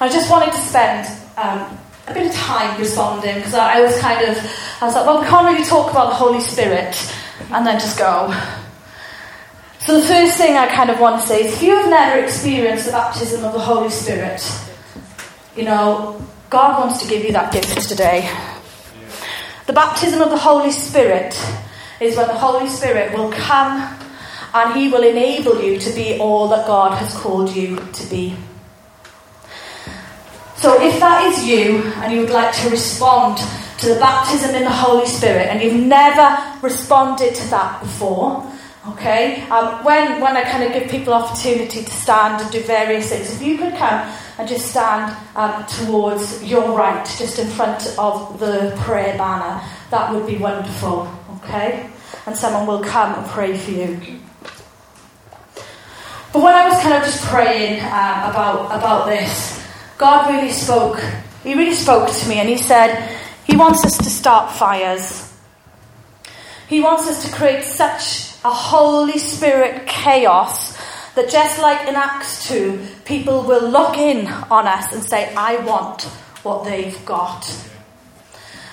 I 0.00 0.08
just 0.08 0.28
wanted 0.28 0.50
to 0.50 0.58
spend 0.58 1.06
um, 1.36 1.78
a 2.08 2.14
bit 2.14 2.26
of 2.26 2.32
time 2.32 2.80
responding 2.80 3.36
because 3.36 3.54
I, 3.54 3.78
I 3.78 3.80
was 3.82 3.96
kind 4.00 4.28
of, 4.28 4.36
I 4.80 4.84
was 4.84 4.94
like, 4.94 5.06
well, 5.06 5.20
we 5.20 5.26
can't 5.26 5.46
really 5.46 5.64
talk 5.64 5.90
about 5.90 6.10
the 6.10 6.16
Holy 6.16 6.40
Spirit 6.40 6.94
and 7.50 7.66
then 7.66 7.80
just 7.80 7.98
go. 7.98 8.34
So 9.80 10.00
the 10.00 10.06
first 10.06 10.36
thing 10.36 10.56
I 10.56 10.66
kind 10.66 10.90
of 10.90 11.00
want 11.00 11.22
to 11.22 11.26
say 11.26 11.44
is 11.46 11.54
if 11.54 11.62
you 11.62 11.70
have 11.76 11.88
never 11.88 12.22
experienced 12.22 12.86
the 12.86 12.92
baptism 12.92 13.44
of 13.44 13.52
the 13.52 13.60
Holy 13.60 13.88
Spirit, 13.88 14.42
you 15.56 15.62
know, 15.62 16.20
God 16.50 16.78
wants 16.78 17.02
to 17.02 17.08
give 17.08 17.24
you 17.24 17.32
that 17.32 17.52
gift 17.52 17.88
today. 17.88 18.30
The 19.66 19.72
baptism 19.72 20.20
of 20.20 20.30
the 20.30 20.38
Holy 20.38 20.70
Spirit 20.70 21.34
is 22.00 22.16
when 22.16 22.26
the 22.26 22.34
Holy 22.34 22.68
Spirit 22.68 23.16
will 23.16 23.32
come 23.32 23.96
and 24.52 24.78
He 24.78 24.88
will 24.88 25.02
enable 25.02 25.62
you 25.62 25.78
to 25.78 25.94
be 25.94 26.18
all 26.18 26.48
that 26.48 26.66
God 26.66 26.98
has 26.98 27.14
called 27.14 27.54
you 27.54 27.76
to 27.76 28.10
be. 28.10 28.36
So 30.56 30.82
if 30.82 30.98
that 31.00 31.24
is 31.26 31.46
you 31.46 31.82
and 31.96 32.12
you 32.12 32.20
would 32.20 32.30
like 32.30 32.54
to 32.56 32.70
respond 32.70 33.38
to 33.78 33.88
the 33.88 34.00
baptism 34.00 34.54
in 34.54 34.64
the 34.64 34.70
Holy 34.70 35.06
Spirit 35.06 35.48
and 35.48 35.62
you've 35.62 35.86
never 35.86 36.36
responded 36.62 37.34
to 37.34 37.46
that 37.48 37.80
before, 37.80 38.50
okay, 38.88 39.42
um, 39.50 39.84
when, 39.84 40.20
when 40.20 40.36
I 40.36 40.42
kind 40.42 40.64
of 40.64 40.72
give 40.72 40.90
people 40.90 41.12
opportunity 41.12 41.82
to 41.82 41.90
stand 41.90 42.40
and 42.40 42.50
do 42.50 42.60
various 42.62 43.10
things, 43.10 43.34
if 43.34 43.42
you 43.42 43.58
could 43.58 43.74
come 43.74 44.10
and 44.38 44.48
just 44.48 44.70
stand 44.70 45.16
um, 45.34 45.64
towards 45.66 46.42
your 46.44 46.76
right, 46.76 47.04
just 47.18 47.38
in 47.38 47.48
front 47.48 47.86
of 47.98 48.38
the 48.38 48.74
prayer 48.84 49.16
banner, 49.18 49.62
that 49.90 50.12
would 50.12 50.26
be 50.26 50.36
wonderful, 50.36 51.10
okay? 51.36 51.90
And 52.26 52.36
someone 52.36 52.66
will 52.66 52.82
come 52.82 53.14
and 53.14 53.26
pray 53.30 53.56
for 53.56 53.70
you. 53.70 54.20
But 56.32 56.42
when 56.42 56.54
I 56.54 56.68
was 56.68 56.82
kind 56.82 56.94
of 56.94 57.02
just 57.02 57.24
praying 57.24 57.80
um, 57.80 58.30
about, 58.30 58.66
about 58.66 59.06
this, 59.06 59.64
God 59.96 60.30
really 60.30 60.50
spoke. 60.50 61.00
He 61.42 61.54
really 61.54 61.74
spoke 61.74 62.10
to 62.10 62.28
me 62.28 62.40
and 62.40 62.48
He 62.48 62.58
said, 62.58 63.08
He 63.46 63.56
wants 63.56 63.84
us 63.84 63.96
to 63.98 64.10
start 64.10 64.52
fires. 64.52 65.32
He 66.68 66.80
wants 66.80 67.06
us 67.06 67.24
to 67.24 67.32
create 67.34 67.62
such 67.62 68.34
a 68.44 68.50
Holy 68.50 69.18
Spirit 69.18 69.86
chaos 69.86 70.76
that 71.14 71.30
just 71.30 71.60
like 71.60 71.88
in 71.88 71.94
Acts 71.94 72.48
2, 72.48 72.86
people 73.04 73.42
will 73.42 73.70
look 73.70 73.96
in 73.96 74.26
on 74.26 74.66
us 74.66 74.92
and 74.92 75.02
say, 75.02 75.32
I 75.34 75.56
want 75.58 76.02
what 76.42 76.64
they've 76.64 77.04
got. 77.06 77.48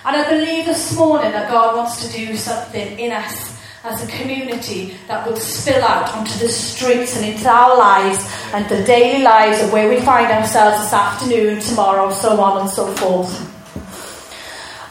And 0.06 0.18
I 0.18 0.30
believe 0.30 0.66
this 0.66 0.98
morning 0.98 1.32
that 1.32 1.50
God 1.50 1.78
wants 1.78 2.06
to 2.06 2.12
do 2.12 2.36
something 2.36 3.00
in 3.00 3.12
us 3.12 3.58
as 3.84 4.04
a 4.04 4.18
community 4.18 4.98
that 5.08 5.28
will 5.28 5.36
spill 5.36 5.84
out 5.84 6.14
onto 6.14 6.38
the 6.40 6.50
streets 6.50 7.16
and 7.16 7.26
into 7.26 7.48
our 7.48 7.78
lives 7.78 8.20
and 8.54 8.68
the 8.70 8.84
daily 8.84 9.24
lives 9.24 9.62
of 9.62 9.72
where 9.72 9.88
we 9.88 10.02
find 10.02 10.32
ourselves 10.32 10.82
this 10.84 10.94
afternoon, 10.94 11.60
tomorrow, 11.62 12.12
so 12.12 12.42
on 12.42 12.62
and 12.62 12.70
so 12.70 12.88
forth. 12.96 13.53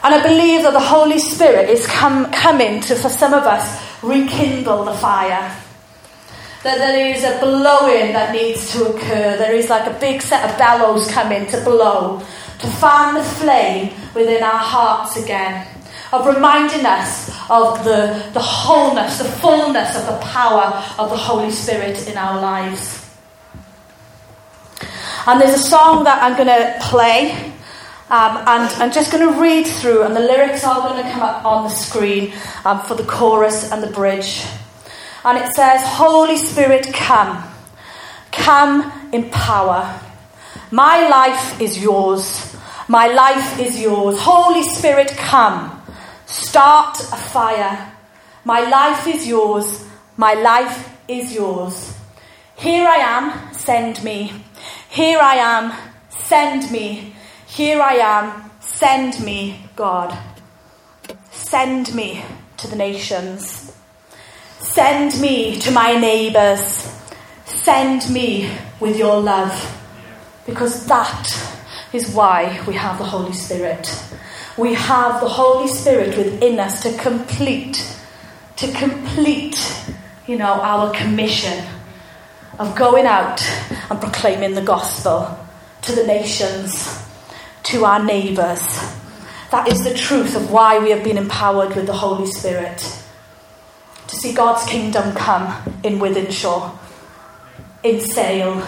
And 0.03 0.13
I 0.13 0.21
believe 0.21 0.63
that 0.63 0.73
the 0.73 0.79
Holy 0.79 1.17
Spirit 1.17 1.69
is 1.69 1.87
come, 1.87 2.31
coming 2.31 2.81
to, 2.81 2.95
for 2.95 3.09
some 3.09 3.33
of 3.33 3.43
us, 3.43 3.81
rekindle 4.03 4.85
the 4.85 4.93
fire. 4.93 5.55
That 6.63 6.77
there 6.77 7.15
is 7.15 7.23
a 7.23 7.39
blowing 7.39 8.13
that 8.13 8.33
needs 8.33 8.71
to 8.73 8.85
occur. 8.85 9.37
There 9.37 9.53
is 9.53 9.69
like 9.69 9.87
a 9.87 9.99
big 9.99 10.21
set 10.21 10.49
of 10.49 10.57
bellows 10.57 11.09
coming 11.09 11.45
to 11.47 11.61
blow, 11.63 12.19
to 12.59 12.67
fan 12.67 13.15
the 13.15 13.23
flame 13.23 13.93
within 14.13 14.43
our 14.43 14.57
hearts 14.57 15.17
again 15.17 15.67
of 16.13 16.27
reminding 16.27 16.85
us 16.85 17.29
of 17.49 17.83
the, 17.83 18.29
the 18.33 18.39
wholeness, 18.39 19.17
the 19.17 19.23
fullness 19.23 19.97
of 19.97 20.05
the 20.05 20.17
power 20.27 20.83
of 20.99 21.09
the 21.09 21.17
Holy 21.17 21.49
Spirit 21.49 22.07
in 22.07 22.17
our 22.17 22.39
lives. 22.39 23.09
And 25.25 25.41
there's 25.41 25.55
a 25.55 25.63
song 25.63 26.03
that 26.03 26.21
I'm 26.21 26.35
going 26.35 26.47
to 26.47 26.77
play, 26.81 27.52
Um, 28.13 28.37
and 28.37 28.69
I'm 28.79 28.91
just 28.91 29.11
going 29.11 29.27
to 29.27 29.41
read 29.41 29.65
through, 29.65 30.03
and 30.03 30.15
the 30.15 30.19
lyrics 30.19 30.63
are 30.63 30.87
going 30.87 31.03
to 31.03 31.11
come 31.11 31.23
up 31.23 31.43
on 31.43 31.63
the 31.63 31.69
screen 31.71 32.31
um, 32.63 32.79
for 32.81 32.93
the 32.93 33.03
chorus 33.03 33.71
and 33.71 33.81
the 33.81 33.89
bridge. 33.89 34.45
And 35.25 35.35
it 35.35 35.51
says, 35.55 35.81
Holy 35.83 36.37
Spirit, 36.37 36.93
come. 36.93 37.43
Come 38.31 39.09
in 39.11 39.31
power. 39.31 39.99
My 40.69 41.09
life 41.09 41.59
is 41.59 41.81
yours. 41.81 42.55
My 42.87 43.07
life 43.07 43.59
is 43.59 43.81
yours. 43.81 44.19
Holy 44.19 44.61
Spirit, 44.61 45.07
come. 45.17 45.81
Start 46.27 46.99
a 46.99 47.17
fire. 47.17 47.93
My 48.45 48.59
life 48.59 49.07
is 49.07 49.27
yours. 49.27 49.87
My 50.17 50.35
life 50.35 50.95
is 51.07 51.33
yours. 51.33 51.97
Here 52.57 52.87
I 52.87 52.97
am, 52.97 53.53
send 53.55 54.03
me. 54.03 54.33
Here 54.91 55.17
I 55.19 55.37
am, 55.37 55.73
send 56.11 56.69
me. 56.69 57.12
Here 57.55 57.79
I 57.79 57.97
am, 57.97 58.49
send 58.61 59.23
me, 59.23 59.59
God. 59.75 60.17
Send 61.29 61.93
me 61.93 62.25
to 62.57 62.67
the 62.67 62.75
nations. 62.75 63.77
Send 64.57 65.21
me 65.21 65.59
to 65.59 65.69
my 65.69 65.93
neighbours. 65.93 66.91
Send 67.45 68.09
me 68.11 68.51
with 68.79 68.97
your 68.97 69.21
love. 69.21 69.53
Because 70.47 70.87
that 70.87 71.31
is 71.93 72.09
why 72.15 72.59
we 72.67 72.73
have 72.73 72.97
the 72.97 73.03
Holy 73.03 73.33
Spirit. 73.33 74.03
We 74.57 74.73
have 74.73 75.21
the 75.21 75.29
Holy 75.29 75.67
Spirit 75.67 76.17
within 76.17 76.59
us 76.59 76.81
to 76.81 76.97
complete, 76.97 77.95
to 78.55 78.71
complete, 78.71 79.85
you 80.25 80.37
know, 80.37 80.53
our 80.53 80.91
commission 80.91 81.63
of 82.57 82.75
going 82.75 83.05
out 83.05 83.43
and 83.91 84.01
proclaiming 84.01 84.55
the 84.55 84.63
gospel 84.63 85.37
to 85.83 85.91
the 85.91 86.07
nations, 86.07 87.02
to 87.63 87.85
our 87.85 88.03
neighbours. 88.03 88.61
That 89.51 89.67
is 89.67 89.83
the 89.83 89.93
truth 89.93 90.35
of 90.35 90.51
why 90.51 90.79
we 90.79 90.89
have 90.89 91.03
been 91.03 91.17
empowered 91.17 91.75
with 91.75 91.85
the 91.85 91.93
Holy 91.93 92.25
Spirit. 92.25 92.79
To 94.07 94.15
see 94.15 94.33
God's 94.33 94.65
kingdom 94.65 95.15
come 95.15 95.45
in 95.83 95.99
Wythenshawe, 95.99 96.77
in 97.83 97.99
Sale, 97.99 98.65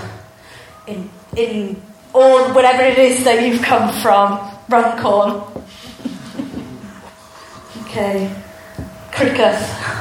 in, 0.88 1.10
in 1.36 1.82
all 2.14 2.54
whatever 2.54 2.84
it 2.84 2.98
is 2.98 3.24
that 3.24 3.44
you've 3.44 3.62
come 3.62 3.92
from, 4.02 4.40
Runcorn. 4.70 5.44
okay, 7.82 8.34
Criccieth. 9.12 9.96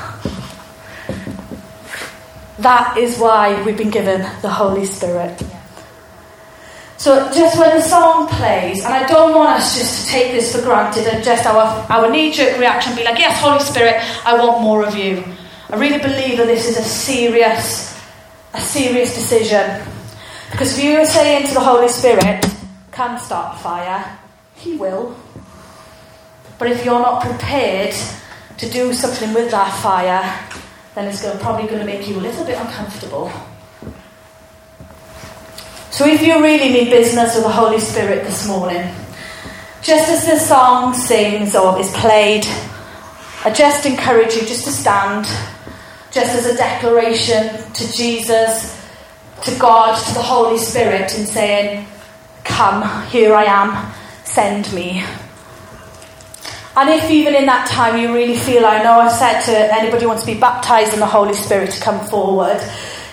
That 2.59 2.97
is 2.97 3.19
why 3.19 3.63
we've 3.65 3.77
been 3.77 3.91
given 3.91 4.21
the 4.41 4.49
Holy 4.49 4.87
Spirit. 4.87 5.43
So 7.05 7.31
just 7.35 7.59
when 7.59 7.77
the 7.77 7.83
song 7.83 8.29
plays, 8.29 8.83
and 8.83 8.95
I 8.95 9.07
don't 9.07 9.35
want 9.35 9.61
us 9.61 9.77
just 9.77 10.07
to 10.07 10.11
take 10.11 10.33
this 10.33 10.57
for 10.57 10.63
granted 10.63 11.07
and 11.07 11.23
just 11.23 11.45
our, 11.45 11.85
our 11.91 12.11
knee-jerk 12.11 12.59
reaction 12.59 12.97
be 12.97 13.05
like, 13.05 13.19
yes, 13.19 13.43
Holy 13.43 13.61
Spirit, 13.61 13.97
I 14.25 14.39
want 14.39 14.63
more 14.63 14.83
of 14.83 14.97
you. 14.97 15.23
I 15.69 15.77
really 15.77 15.99
believe 15.99 16.39
that 16.39 16.47
this 16.47 16.67
is 16.67 16.79
a 16.79 16.83
serious, 16.83 17.95
a 18.55 18.61
serious 18.63 19.15
decision. 19.15 19.83
Because 20.51 20.79
if 20.79 20.83
you 20.83 20.97
are 20.97 21.05
saying 21.05 21.47
to 21.49 21.53
the 21.53 21.61
Holy 21.61 21.89
Spirit, 21.89 22.43
come 22.91 23.19
start 23.19 23.57
a 23.57 23.59
fire, 23.59 24.19
He 24.57 24.79
will. 24.79 25.15
But 26.59 26.71
if 26.71 26.87
you're 26.87 27.01
not 27.01 27.23
prepared 27.23 27.95
to 28.57 28.71
do 28.71 28.95
something 28.95 29.35
with 29.35 29.51
that 29.51 29.79
fire, 29.83 30.25
then 30.95 31.09
it's 31.09 31.21
going, 31.21 31.39
probably 31.41 31.67
going 31.67 31.81
to 31.81 31.85
make 31.85 32.09
you 32.09 32.17
a 32.17 32.25
little 32.25 32.47
bit 32.47 32.59
uncomfortable. 32.59 33.31
So 35.95 36.05
if 36.05 36.23
you 36.23 36.43
really 36.43 36.71
need 36.71 36.91
business 36.91 37.37
with 37.37 37.45
the 37.45 37.53
Holy 37.53 37.79
Spirit 37.79 38.25
this 38.25 38.49
morning, 38.49 38.93
just 39.81 40.11
as 40.11 40.27
the 40.27 40.41
song 40.41 40.93
sings 40.93 41.55
or 41.55 41.79
is 41.79 41.89
played, 41.93 42.45
I 43.45 43.53
just 43.55 43.87
encourage 43.87 44.35
you 44.35 44.41
just 44.41 44.65
to 44.65 44.73
stand, 44.73 45.25
just 46.11 46.35
as 46.35 46.47
a 46.47 46.57
declaration 46.57 47.63
to 47.75 47.93
Jesus, 47.93 48.77
to 49.45 49.57
God, 49.57 49.97
to 50.09 50.15
the 50.15 50.21
Holy 50.21 50.59
Spirit, 50.59 51.17
in 51.17 51.27
saying, 51.27 51.87
Come, 52.43 53.07
here 53.07 53.33
I 53.33 53.45
am, 53.45 53.95
send 54.25 54.73
me. 54.75 55.05
And 56.77 56.91
if 56.91 57.09
even 57.09 57.37
in 57.37 57.47
that 57.47 57.69
time 57.69 58.03
you 58.03 58.13
really 58.13 58.37
feel, 58.37 58.67
I 58.67 58.83
know 58.83 58.99
I've 58.99 59.13
said 59.13 59.43
to 59.43 59.73
anybody 59.73 60.03
who 60.03 60.09
wants 60.09 60.25
to 60.25 60.35
be 60.35 60.41
baptized 60.41 60.93
in 60.93 60.99
the 60.99 61.07
Holy 61.07 61.35
Spirit 61.35 61.71
to 61.71 61.81
come 61.81 62.05
forward, 62.09 62.61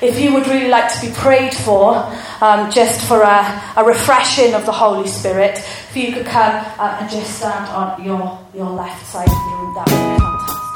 if 0.01 0.19
you 0.19 0.33
would 0.33 0.47
really 0.47 0.69
like 0.69 0.91
to 0.93 1.07
be 1.07 1.13
prayed 1.13 1.53
for, 1.53 1.95
um, 2.41 2.71
just 2.71 3.07
for 3.07 3.21
a, 3.21 3.73
a, 3.77 3.83
refreshing 3.85 4.53
of 4.53 4.65
the 4.65 4.71
Holy 4.71 5.07
Spirit, 5.07 5.57
if 5.59 5.95
you 5.95 6.11
could 6.11 6.25
come 6.25 6.65
uh, 6.79 6.97
and 6.99 7.09
just 7.09 7.37
stand 7.37 7.67
on 7.69 8.03
your, 8.03 8.39
your 8.55 8.69
left 8.69 9.05
side 9.05 9.27
of 9.27 9.33
the 9.33 9.57
room, 9.57 9.73
that 9.75 9.87
would 9.87 10.13
be 10.13 10.19
fantastic. 10.19 10.70